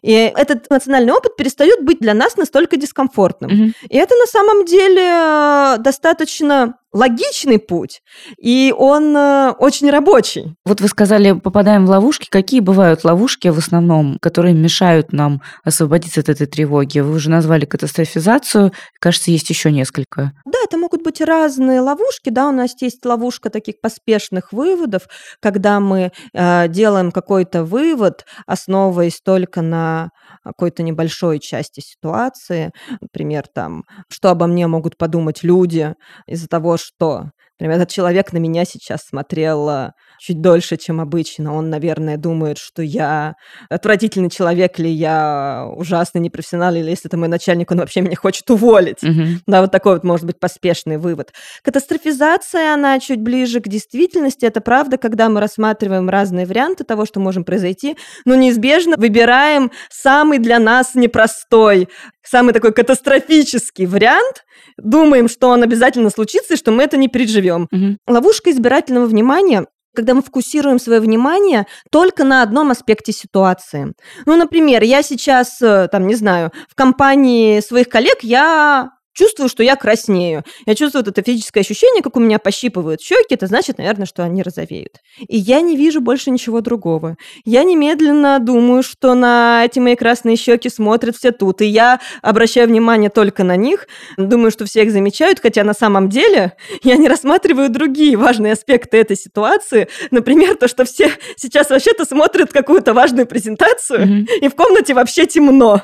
[0.00, 3.50] И этот эмоциональный опыт перестает быть для нас настолько дискомфортным.
[3.50, 3.74] Мгм.
[3.88, 8.02] И это на самом деле э, достаточно логичный путь,
[8.38, 10.54] и он э, очень рабочий.
[10.64, 12.28] Вот вы сказали, попадаем в ловушки.
[12.30, 17.00] Какие бывают ловушки в основном, которые мешают нам освободиться от этой тревоги?
[17.00, 18.72] Вы уже назвали катастрофизацию.
[19.00, 20.32] Кажется, есть еще несколько.
[20.44, 22.30] Да, это могут быть разные ловушки.
[22.30, 25.02] Да, у нас есть ловушка таких поспешных выводов,
[25.40, 30.10] когда мы э, делаем какой-то вывод, основываясь только на
[30.42, 32.72] какой-то небольшой части ситуации.
[33.00, 35.94] Например, там, что обо мне могут подумать люди
[36.26, 37.30] из-за того, что
[37.62, 41.54] Например, этот человек на меня сейчас смотрел а, чуть дольше, чем обычно.
[41.54, 43.34] Он, наверное, думает, что я
[43.68, 48.48] отвратительный человек, или я ужасный непрофессионал, или если это мой начальник, он вообще меня хочет
[48.50, 49.02] уволить.
[49.02, 49.40] Мгм.
[49.48, 51.32] Да, вот такой вот может быть поспешный вывод.
[51.64, 54.44] Катастрофизация, она чуть ближе к действительности.
[54.44, 60.38] Это правда, когда мы рассматриваем разные варианты того, что может произойти, но неизбежно выбираем самый
[60.38, 61.88] для нас непростой,
[62.22, 64.44] самый такой катастрофический вариант,
[64.76, 67.66] думаем, что он обязательно случится и что мы это не переживем.
[67.72, 67.98] Мгм.
[68.06, 73.94] Ловушка избирательного внимания когда мы фокусируем свое внимание только на одном аспекте ситуации.
[74.26, 79.62] Ну, например, я сейчас, э, там, не знаю, в компании своих коллег я чувствую, что
[79.62, 80.44] я краснею.
[80.66, 83.34] Я чувствую это физическое ощущение, как у меня пощипывают щеки.
[83.34, 84.96] Это значит, наверное, что они розовеют.
[85.28, 87.16] И я не вижу больше ничего другого.
[87.44, 91.60] Я немедленно думаю, что на эти мои красные щеки смотрят все тут.
[91.60, 93.86] И я обращаю внимание только на них.
[94.16, 98.98] Думаю, что все их замечают, хотя на самом деле я не рассматриваю другие важные аспекты
[98.98, 99.88] этой ситуации.
[100.10, 104.26] Например, то, что все сейчас вообще-то смотрят какую-то важную презентацию, Мгм.
[104.40, 105.82] и в комнате вообще темно.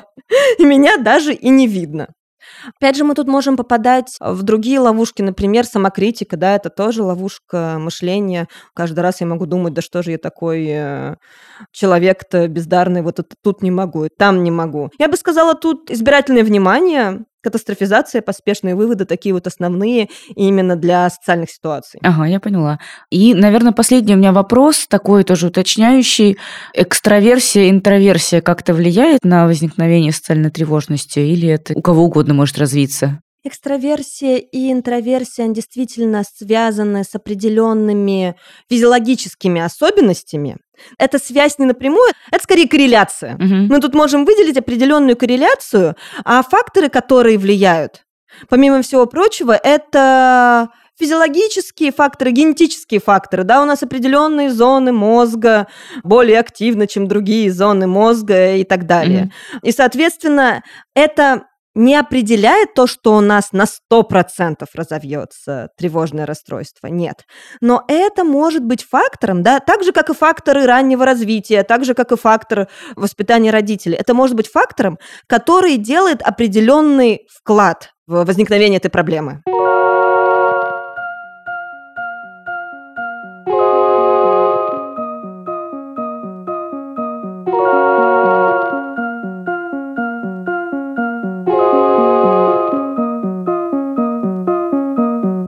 [0.57, 2.09] И меня даже и не видно.
[2.77, 7.77] Опять же, мы тут можем попадать в другие ловушки, например, самокритика, да, это тоже ловушка
[7.79, 8.47] мышления.
[8.73, 11.15] Каждый раз я могу думать, да что же я такой э,
[11.71, 14.89] человек-то бездарный, вот это тут не могу, там не могу.
[14.99, 21.49] Я бы сказала, тут избирательное внимание, катастрофизация, поспешные выводы, такие вот основные именно для социальных
[21.49, 21.99] ситуаций.
[22.03, 22.79] Ага, я поняла.
[23.09, 26.37] И, наверное, последний у меня вопрос, такой тоже уточняющий.
[26.73, 33.21] Экстраверсия, интроверсия как-то влияет на возникновение социальной тревожности или это у кого угодно может развиться?
[33.43, 38.35] Экстраверсия и интроверсия действительно связаны с определенными
[38.69, 40.57] физиологическими особенностями.
[40.97, 43.35] Это связь не напрямую, это скорее корреляция.
[43.35, 43.67] Мгм.
[43.67, 48.05] Мы тут можем выделить определенную корреляцию, а факторы, которые влияют,
[48.49, 53.45] помимо всего прочего, это физиологические факторы, генетические факторы.
[53.45, 55.67] Да, у нас определенные зоны мозга
[56.03, 59.31] более активны, чем другие зоны мозга и так далее.
[59.63, 60.61] И, соответственно,
[60.93, 61.45] это
[61.79, 66.87] не определяет то, что у нас на 100% разовьется тревожное расстройство.
[66.87, 67.23] Нет.
[67.61, 71.93] Но это может быть фактором, да, так же, как и факторы раннего развития, так же,
[71.93, 73.95] как и фактор воспитания родителей.
[73.95, 79.41] Это может быть фактором, который делает определенный вклад в возникновение этой проблемы.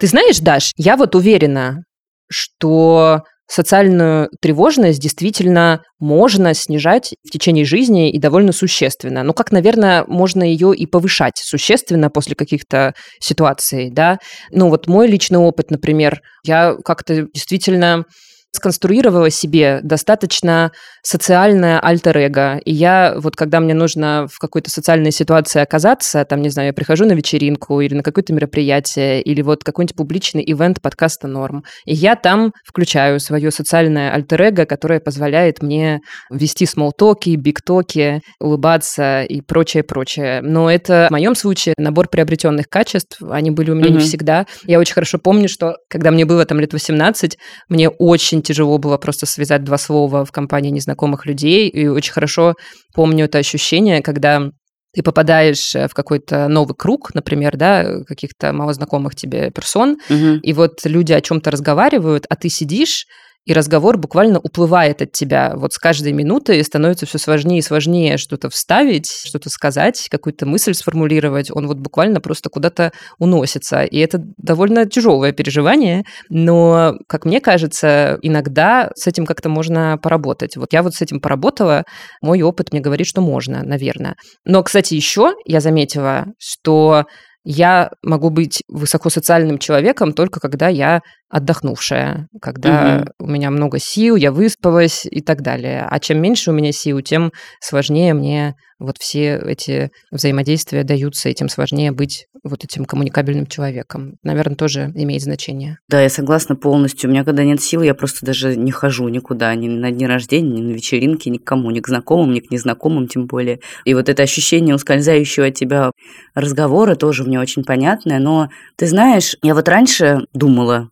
[0.01, 1.83] Ты знаешь, Даш, я вот уверена,
[2.27, 9.21] что социальную тревожность действительно можно снижать в течение жизни и довольно существенно.
[9.21, 14.17] Ну, как, наверное, можно ее и повышать существенно после каких-то ситуаций, да.
[14.49, 18.05] Ну, вот мой личный опыт, например, я как-то действительно
[18.51, 20.71] сконструировала себе достаточно
[21.03, 22.57] социальное альтер-эго.
[22.65, 26.73] И я вот, когда мне нужно в какой-то социальной ситуации оказаться, там, не знаю, я
[26.73, 31.93] прихожу на вечеринку или на какое-то мероприятие, или вот какой-нибудь публичный ивент подкаста «Норм», и
[31.93, 40.41] я там включаю свое социальное альтер-эго, которое позволяет мне вести смолтоки, биг-токи, улыбаться и прочее-прочее.
[40.41, 44.01] Но это в моем случае набор приобретенных качеств, они были у меня не Мгм.
[44.01, 44.45] всегда.
[44.65, 47.37] Я очень хорошо помню, что когда мне было там лет 18,
[47.69, 51.67] мне очень тяжело было просто связать два слова в компании незнакомых людей.
[51.69, 52.55] И очень хорошо
[52.93, 54.51] помню это ощущение, когда
[54.93, 60.39] ты попадаешь э, в какой-то новый круг, например, да, каких-то малознакомых тебе персон, Мгм.
[60.39, 63.05] и вот люди о чем-то разговаривают, а ты сидишь,
[63.45, 65.53] и разговор буквально уплывает от тебя.
[65.55, 70.73] Вот с каждой минутой становится все сложнее и сложнее что-то вставить, что-то сказать, какую-то мысль
[70.73, 71.49] сформулировать.
[71.51, 73.83] Он вот буквально просто куда-то уносится.
[73.83, 80.55] И это довольно тяжелое переживание, но, как мне кажется, иногда с этим как-то можно поработать.
[80.55, 81.83] Вот я вот с этим поработала,
[82.21, 84.15] мой опыт мне говорит, что можно, наверное.
[84.45, 87.05] Но, кстати, еще я заметила, что
[87.43, 91.01] я могу быть высокосоциальным человеком только когда я
[91.31, 93.25] отдохнувшая, когда угу.
[93.25, 95.87] у меня много сил, я выспалась и так далее.
[95.89, 101.33] А чем меньше у меня сил, тем сложнее мне вот все эти взаимодействия даются, и
[101.33, 104.15] тем сложнее быть вот этим коммуникабельным человеком.
[104.23, 105.77] Наверное, тоже имеет значение.
[105.87, 107.09] Да, я согласна полностью.
[107.09, 110.59] У меня когда нет сил, я просто даже не хожу никуда, ни на дни рождения,
[110.59, 113.59] ни на вечеринки, ни к кому, ни к знакомым, ни к незнакомым тем более.
[113.85, 115.91] И вот это ощущение ускользающего от тебя
[116.33, 118.17] разговора тоже мне очень понятное.
[118.17, 120.89] Но ты знаешь, я вот раньше думала,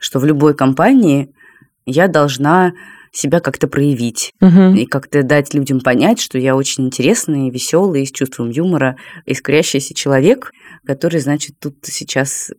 [0.00, 1.32] что в любой компании
[1.86, 2.72] я должна
[3.12, 4.74] себя как-то проявить угу.
[4.74, 8.96] и как-то дать людям понять, что я очень интересный, веселый, с чувством юмора,
[9.26, 10.52] искрящийся человек,
[10.86, 12.50] который, значит, тут сейчас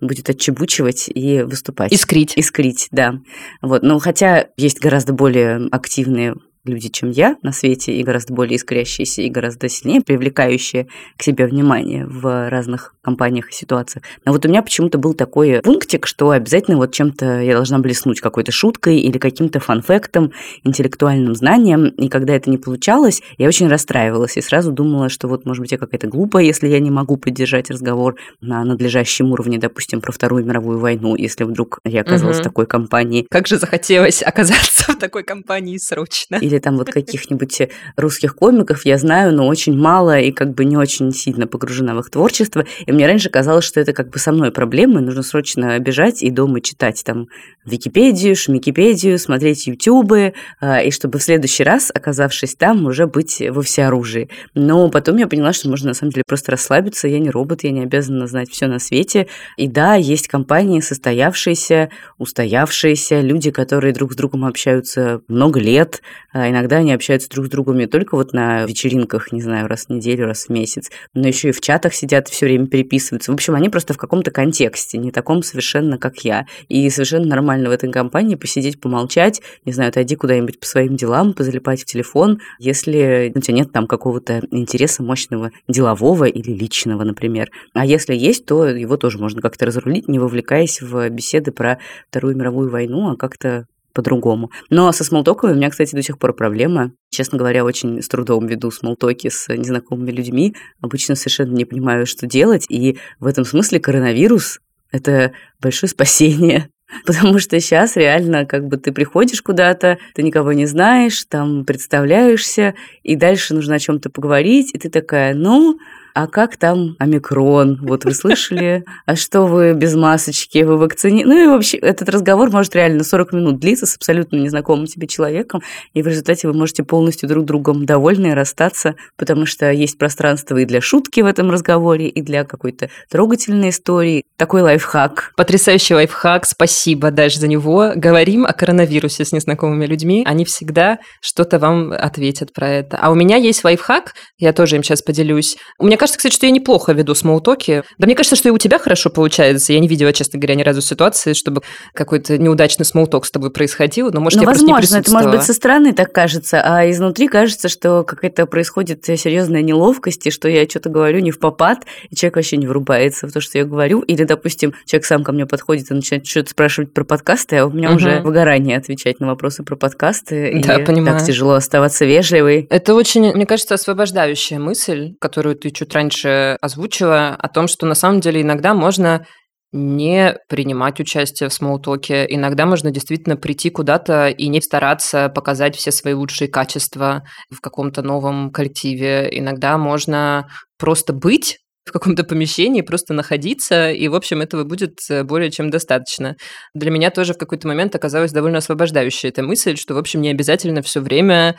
[0.00, 1.92] будет отчебучивать и выступать.
[1.92, 2.36] Искрить.
[2.36, 3.20] Искрить, да.
[3.62, 3.82] Вот.
[3.82, 6.34] Ну, хотя есть гораздо более активные
[6.64, 10.86] люди, чем я на свете, и гораздо более искрящиеся, и гораздо сильнее привлекающие
[11.16, 14.04] к себе внимание в разных компаниях и ситуациях.
[14.24, 18.20] Но вот у меня почему-то был такой пунктик, что обязательно вот чем-то я должна блеснуть,
[18.20, 20.32] какой-то шуткой или каким-то фанфектом,
[20.62, 25.44] интеллектуальным знанием, и когда это не получалось, я очень расстраивалась и сразу думала, что вот,
[25.44, 30.00] может быть, я какая-то глупая, если я не могу поддержать разговор на надлежащем уровне, допустим,
[30.00, 32.42] про Вторую мировую войну, если вдруг я оказалась угу.
[32.42, 33.26] в такой компании.
[33.28, 37.62] Как же захотелось оказаться в такой компании срочно или там вот каких-нибудь
[37.96, 42.00] русских комиков я знаю, но очень мало и как бы не очень сильно погружена в
[42.00, 42.64] их творчество.
[42.86, 46.30] И мне раньше казалось, что это как бы со мной проблемы, нужно срочно бежать и
[46.30, 47.28] дома читать там
[47.64, 53.62] Википедию, Шмикипедию, смотреть Ютубы, а, и чтобы в следующий раз, оказавшись там, уже быть во
[53.62, 54.28] всеоружии.
[54.54, 57.70] Но потом я поняла, что можно на самом деле просто расслабиться, я не робот, я
[57.70, 59.28] не обязана знать все на свете.
[59.56, 66.02] И да, есть компании состоявшиеся, устоявшиеся, люди, которые друг с другом общаются много лет,
[66.42, 69.86] а иногда они общаются друг с другом не только вот на вечеринках, не знаю, раз
[69.86, 73.30] в неделю, раз в месяц, но еще и в чатах сидят, все время переписываются.
[73.30, 76.46] В общем, они просто в каком-то контексте, не таком совершенно, как я.
[76.68, 81.32] И совершенно нормально в этой компании посидеть, помолчать, не знаю, отойди куда-нибудь по своим делам,
[81.32, 87.50] позалипать в телефон, если у тебя нет там какого-то интереса мощного делового или личного, например.
[87.72, 91.78] А если есть, то его тоже можно как-то разрулить, не вовлекаясь в беседы про
[92.08, 94.50] Вторую мировую войну, а как-то по-другому.
[94.70, 96.92] Но со смолтоками у меня, кстати, до сих пор проблема.
[97.10, 100.54] Честно говоря, очень с трудом веду смолтоки с незнакомыми людьми.
[100.80, 102.66] Обычно совершенно не понимаю, что делать.
[102.68, 104.60] И в этом смысле коронавирус–
[104.92, 106.68] это большое спасение.
[107.06, 112.74] Потому что сейчас реально как бы ты приходишь куда-то, ты никого не знаешь, там представляешься,
[113.02, 115.78] и дальше нужно о чем-то поговорить, и ты такая, ну,
[116.14, 117.78] а как там омикрон?
[117.82, 118.84] Вот вы слышали?
[119.06, 120.62] А что вы без масочки?
[120.62, 121.24] Вы вакцини...
[121.24, 125.62] Ну и вообще этот разговор может реально 40 минут длиться с абсолютно незнакомым тебе человеком,
[125.94, 130.56] и в результате вы можете полностью друг другом довольны и расстаться, потому что есть пространство
[130.56, 134.24] и для шутки в этом разговоре, и для какой-то трогательной истории.
[134.36, 135.32] Такой лайфхак.
[135.36, 136.46] Потрясающий лайфхак.
[136.46, 137.92] Спасибо даже за него.
[137.94, 140.24] Говорим о коронавирусе с незнакомыми людьми.
[140.26, 142.98] Они всегда что-то вам ответят про это.
[143.00, 145.56] А у меня есть лайфхак, я тоже им сейчас поделюсь.
[145.78, 147.84] У меня кажется, кстати, что я неплохо веду смолтоки.
[147.96, 149.72] Да мне кажется, что и у тебя хорошо получается.
[149.72, 151.62] Я не видела, честно говоря, ни разу ситуации, чтобы
[151.94, 154.10] какой-то неудачный смолток с тобой происходил.
[154.10, 157.68] Но, может, ну, я возможно, это может быть со стороны так кажется, а изнутри кажется,
[157.68, 162.36] что какая-то происходит серьезная неловкость, и что я что-то говорю не в попад, и человек
[162.36, 164.00] вообще не врубается в то, что я говорю.
[164.00, 167.70] Или, допустим, человек сам ко мне подходит и начинает что-то спрашивать про подкасты, а у
[167.70, 167.98] меня угу.
[167.98, 170.60] уже выгорание отвечать на вопросы про подкасты.
[170.64, 171.18] Да, и понимаю.
[171.18, 172.66] так тяжело оставаться вежливой.
[172.70, 177.94] Это очень, мне кажется, освобождающая мысль, которую ты чуть раньше озвучила, о том, что на
[177.94, 179.26] самом деле иногда можно
[179.72, 182.26] не принимать участие в смолтоке.
[182.28, 188.02] Иногда можно действительно прийти куда-то и не стараться показать все свои лучшие качества в каком-то
[188.02, 189.28] новом коллективе.
[189.30, 190.46] Иногда можно
[190.78, 195.68] просто быть в каком-то помещении, просто находиться, и, в общем, этого будет э, более чем
[195.68, 196.36] достаточно.
[196.74, 200.30] Для меня тоже в какой-то момент оказалась довольно освобождающая эта мысль, что, в общем, не
[200.30, 201.56] обязательно все время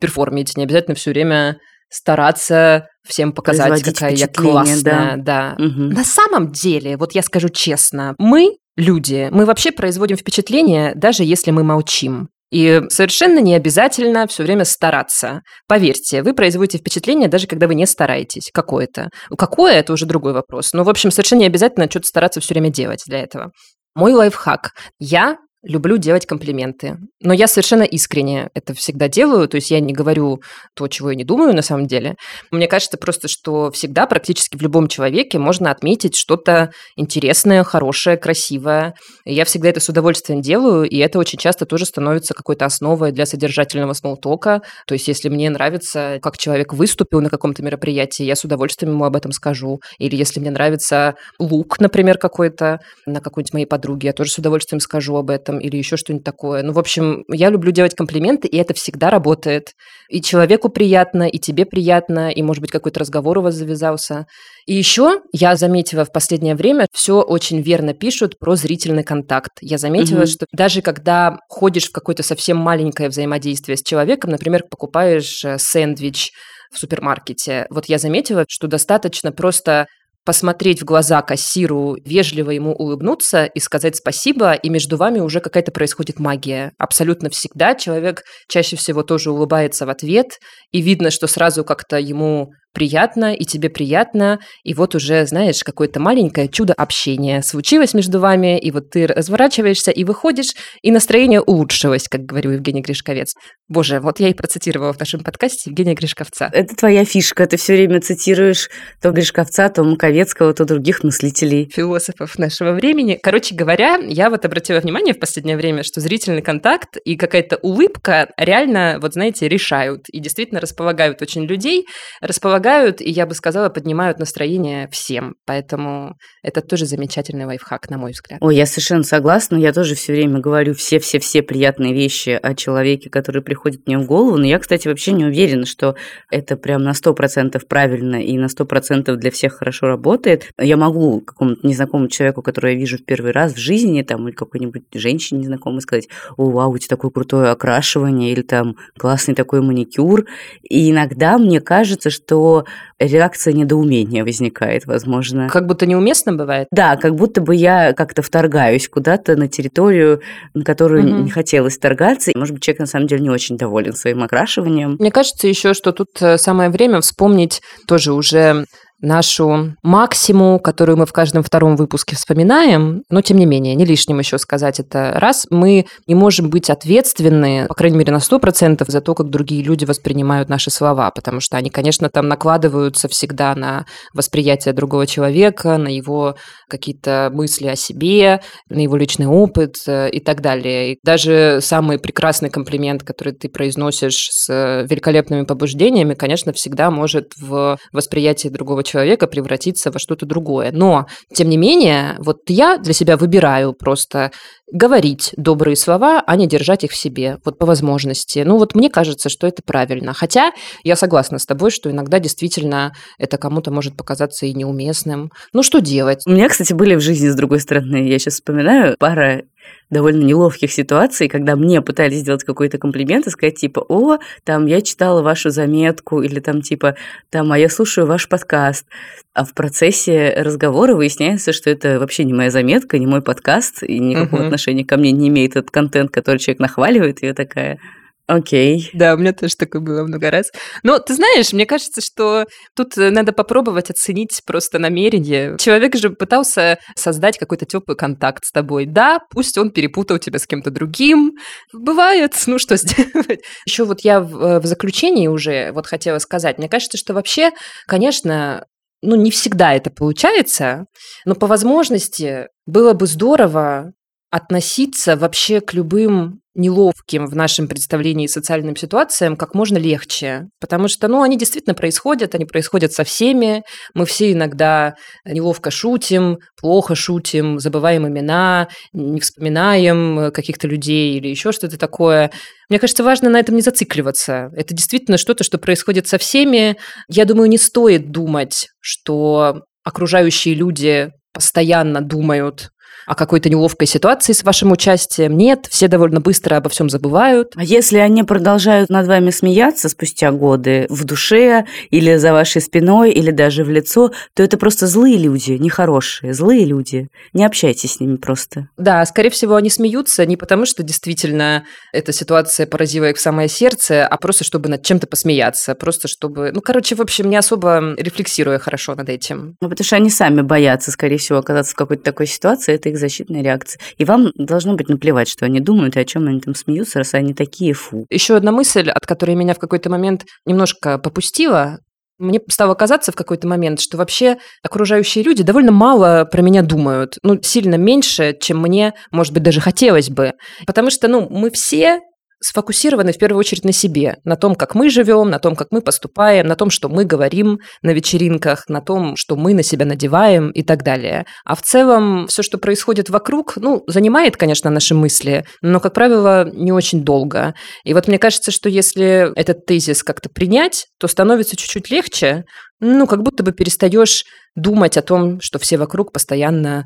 [0.00, 1.56] перформить, не обязательно все время
[1.94, 5.16] стараться всем показать, какая я классная.
[5.16, 5.54] Да.
[5.56, 5.64] да.
[5.64, 5.82] Угу.
[5.94, 11.50] На самом деле, вот я скажу честно, мы люди, мы вообще производим впечатление, даже если
[11.52, 12.28] мы молчим.
[12.50, 15.42] И совершенно не обязательно все время стараться.
[15.66, 18.50] Поверьте, вы производите впечатление, даже когда вы не стараетесь.
[18.52, 19.08] Какое-то.
[19.36, 20.72] Какое– это уже другой вопрос.
[20.72, 23.50] Но, в общем, совершенно не обязательно что-то стараться все время делать для этого.
[23.96, 24.70] Мой лайфхак.
[25.00, 26.98] Я люблю делать комплименты.
[27.20, 30.40] Но я совершенно искренне это всегда делаю, то есть я не говорю
[30.74, 32.16] то, чего я не думаю на самом деле.
[32.50, 38.94] Мне кажется просто, что всегда практически в любом человеке можно отметить что-то интересное, хорошее, красивое.
[39.24, 43.26] я всегда это с удовольствием делаю, и это очень часто тоже становится какой-то основой для
[43.26, 44.62] содержательного смолтока.
[44.86, 49.04] То есть если мне нравится, как человек выступил на каком-то мероприятии, я с удовольствием ему
[49.04, 49.80] об этом скажу.
[49.98, 54.80] Или если мне нравится лук, например, какой-то на какой-нибудь моей подруге, я тоже с удовольствием
[54.80, 56.62] скажу об этом или еще что-нибудь такое.
[56.62, 59.72] Ну, в общем, я люблю делать комплименты, и это всегда работает.
[60.08, 64.26] И человеку приятно, и тебе приятно, и, может быть, какой-то разговор у вас завязался.
[64.66, 69.52] И еще я заметила в последнее время, все очень верно пишут про зрительный контакт.
[69.60, 70.26] Я заметила, угу.
[70.26, 76.32] что даже когда ходишь в какое-то совсем маленькое взаимодействие с человеком, например, покупаешь э, сэндвич
[76.72, 79.86] в супермаркете, вот я заметила, что достаточно просто
[80.24, 85.72] посмотреть в глаза кассиру, вежливо ему улыбнуться и сказать спасибо, и между вами уже какая-то
[85.72, 86.72] происходит магия.
[86.78, 90.38] Абсолютно всегда человек чаще всего тоже улыбается в ответ,
[90.72, 96.00] и видно, что сразу как-то ему приятно, и тебе приятно, и вот уже, знаешь, какое-то
[96.00, 102.08] маленькое чудо общения случилось между вами, и вот ты разворачиваешься и выходишь, и настроение улучшилось,
[102.08, 103.34] как говорил Евгений Гришковец.
[103.68, 106.50] Боже, вот я и процитировала в нашем подкасте Евгения Гришковца.
[106.52, 108.68] Это твоя фишка, ты все время цитируешь
[109.00, 111.70] то Гришковца, то Маковецкого, то других мыслителей.
[111.72, 113.18] Философов нашего времени.
[113.22, 118.32] Короче говоря, я вот обратила внимание в последнее время, что зрительный контакт и какая-то улыбка
[118.36, 121.86] реально, вот знаете, решают и действительно располагают очень людей,
[122.20, 125.34] располагают помогают, и я бы сказала, поднимают настроение всем.
[125.44, 128.38] Поэтому это тоже замечательный лайфхак, на мой взгляд.
[128.40, 129.56] Ой, я совершенно согласна.
[129.56, 134.38] Я тоже все время говорю все-все-все приятные вещи о человеке, который приходит мне в голову.
[134.38, 135.94] Но я, кстати, вообще не уверена, что
[136.30, 140.50] это прям на 100% правильно и на 100% для всех хорошо работает.
[140.58, 144.34] Я могу какому-то незнакомому человеку, которого я вижу в первый раз в жизни, там, или
[144.34, 149.60] какой-нибудь женщине незнакомой сказать, о, вау, у тебя такое крутое окрашивание, или там классный такой
[149.60, 150.26] маникюр.
[150.62, 152.53] И иногда мне кажется, что
[152.98, 155.48] реакция недоумения возникает, возможно.
[155.48, 156.68] Как будто неуместно бывает?
[156.70, 160.20] Да, как будто бы я как-то вторгаюсь куда-то на территорию,
[160.54, 161.22] на которую угу.
[161.22, 162.32] не хотелось вторгаться.
[162.34, 164.96] Может быть, человек на самом деле не очень доволен своим окрашиванием.
[164.98, 168.66] Мне кажется еще, что тут э, самое время вспомнить тоже уже
[169.04, 174.18] нашу максиму, которую мы в каждом втором выпуске вспоминаем, но тем не менее, не лишним
[174.18, 175.12] еще сказать это.
[175.16, 179.62] Раз мы не можем быть ответственны, по крайней мере, на 100% за то, как другие
[179.62, 185.76] люди воспринимают наши слова, потому что они, конечно, там накладываются всегда на восприятие другого человека,
[185.76, 186.36] на его
[186.68, 190.92] какие-то мысли о себе, на его личный опыт э, и так далее.
[190.92, 197.78] И даже самый прекрасный комплимент, который ты произносишь с великолепными побуждениями, конечно, всегда может в
[197.92, 198.93] восприятии другого человека
[199.26, 200.70] превратиться во что-то другое.
[200.72, 204.30] Но, тем не менее, вот я для себя выбираю просто
[204.72, 208.40] говорить добрые слова, а не держать их в себе, вот по возможности.
[208.40, 210.14] Ну вот мне кажется, что это правильно.
[210.14, 215.30] Хотя я согласна с тобой, что иногда действительно это кому-то может показаться и неуместным.
[215.52, 216.22] Ну что делать?
[216.26, 219.42] У меня, кстати, были в жизни, с другой стороны, я сейчас вспоминаю, пара
[219.90, 224.80] довольно неловких ситуаций, когда мне пытались сделать какой-то комплимент и сказать типа, о, там, я
[224.80, 226.96] читала вашу заметку, или там типа,
[227.30, 228.86] там, а я слушаю ваш подкаст.
[229.34, 233.98] А в процессе разговора выясняется, что это вообще не моя заметка, не мой подкаст, и
[233.98, 234.46] никакого uh-huh.
[234.46, 237.78] отношения ко мне не имеет этот контент, который человек нахваливает, и я такая,
[238.26, 238.90] Окей.
[238.94, 240.50] Да, у меня тоже такое было много раз.
[240.82, 245.58] Но ты знаешь, мне кажется, что тут э, надо попробовать оценить просто намерение.
[245.58, 248.86] Человек же пытался создать какой-то теплый контакт с тобой.
[248.86, 251.32] Да, пусть он перепутал тебя с кем-то другим.
[251.74, 253.42] Бывает, ну что сделать.
[253.66, 256.56] Еще вот я в, э, в заключении уже вот хотела сказать.
[256.56, 257.50] Мне кажется, что вообще,
[257.86, 258.64] конечно,
[259.02, 260.86] ну, не всегда это получается,
[261.26, 263.92] но по возможности было бы здорово
[264.34, 270.48] относиться вообще к любым неловким в нашем представлении социальным ситуациям как можно легче.
[270.58, 273.62] Потому что, ну, они действительно происходят, они происходят со всеми.
[273.94, 281.52] Мы все иногда неловко шутим, плохо шутим, забываем имена, не вспоминаем каких-то людей или еще
[281.52, 282.32] что-то такое.
[282.68, 284.50] Мне кажется, важно на этом не зацикливаться.
[284.56, 286.76] Это действительно что-то, что происходит со всеми.
[287.08, 292.70] Я думаю, не стоит думать, что окружающие люди постоянно думают
[293.06, 295.36] о какой-то неловкой ситуации с вашим участием.
[295.36, 297.52] Нет, все довольно быстро обо всем забывают.
[297.56, 303.12] А если они продолжают над вами смеяться спустя годы в душе или за вашей спиной,
[303.12, 307.08] или даже в лицо, то это просто злые люди, нехорошие, злые люди.
[307.32, 308.68] Не общайтесь с ними просто.
[308.76, 313.48] Да, скорее всего, они смеются не потому, что действительно эта ситуация поразила их в самое
[313.48, 316.52] сердце, а просто чтобы над чем-то посмеяться, просто чтобы...
[316.52, 319.56] Ну, короче, в общем, не особо рефлексируя хорошо над этим.
[319.60, 322.98] Ну, потому что они сами боятся, скорее всего, оказаться в какой-то такой ситуации, это их
[323.00, 323.80] защитная реакция.
[323.98, 327.14] И вам должно быть наплевать, что они думают и о чем они там смеются, раз
[327.14, 328.06] они такие фу.
[328.10, 331.78] Еще одна мысль, от которой меня в какой-то момент немножко попустила,
[332.18, 337.18] мне стало казаться в какой-то момент, что вообще окружающие люди довольно мало про меня думают.
[337.22, 340.32] Ну, сильно меньше, чем мне, может быть, даже хотелось бы.
[340.66, 342.00] Потому что, ну, мы все
[342.44, 345.80] сфокусированы в первую очередь на себе, на том, как мы живем, на том, как мы
[345.80, 350.50] поступаем, на том, что мы говорим на вечеринках, на том, что мы на себя надеваем
[350.50, 351.24] и так далее.
[351.46, 356.50] А в целом все, что происходит вокруг, ну, занимает, конечно, наши мысли, но, как правило,
[356.52, 357.54] не очень долго.
[357.82, 362.44] И вот мне кажется, что если этот тезис как-то принять, то становится чуть-чуть легче,
[362.78, 364.24] ну, как будто бы перестаешь
[364.54, 366.84] думать о том, что все вокруг постоянно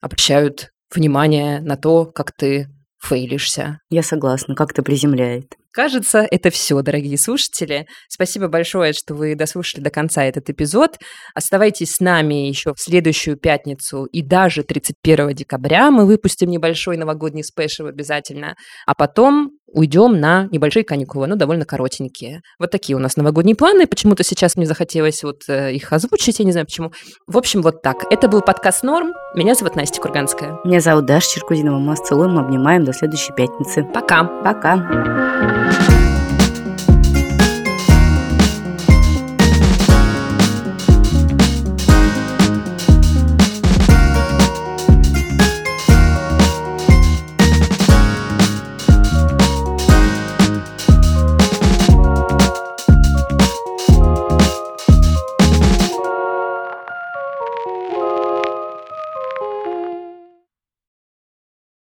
[0.00, 2.68] обращают внимание на то, как ты
[3.00, 3.78] фейлишься.
[3.88, 5.56] Я согласна, как-то приземляет.
[5.72, 7.86] Кажется, это все, дорогие слушатели.
[8.08, 10.98] Спасибо большое, что вы дослушали до конца этот эпизод.
[11.32, 17.44] Оставайтесь с нами еще в следующую пятницу и даже 31 декабря мы выпустим небольшой новогодний
[17.44, 18.56] спешл обязательно.
[18.84, 22.42] А потом уйдем на небольшие каникулы, ну, довольно коротенькие.
[22.58, 23.86] Вот такие у нас новогодние планы.
[23.86, 26.92] Почему-то сейчас мне захотелось вот э, их озвучить, я не знаю почему.
[27.26, 28.04] В общем, вот так.
[28.10, 29.12] Это был подкаст «Норм».
[29.34, 30.58] Меня зовут Настя Курганская.
[30.64, 31.78] Меня зовут Даша Черкудинова.
[31.78, 32.84] Мы вас целуем, обнимаем.
[32.84, 33.84] До следующей пятницы.
[33.84, 34.24] Пока.
[34.24, 36.19] Пока.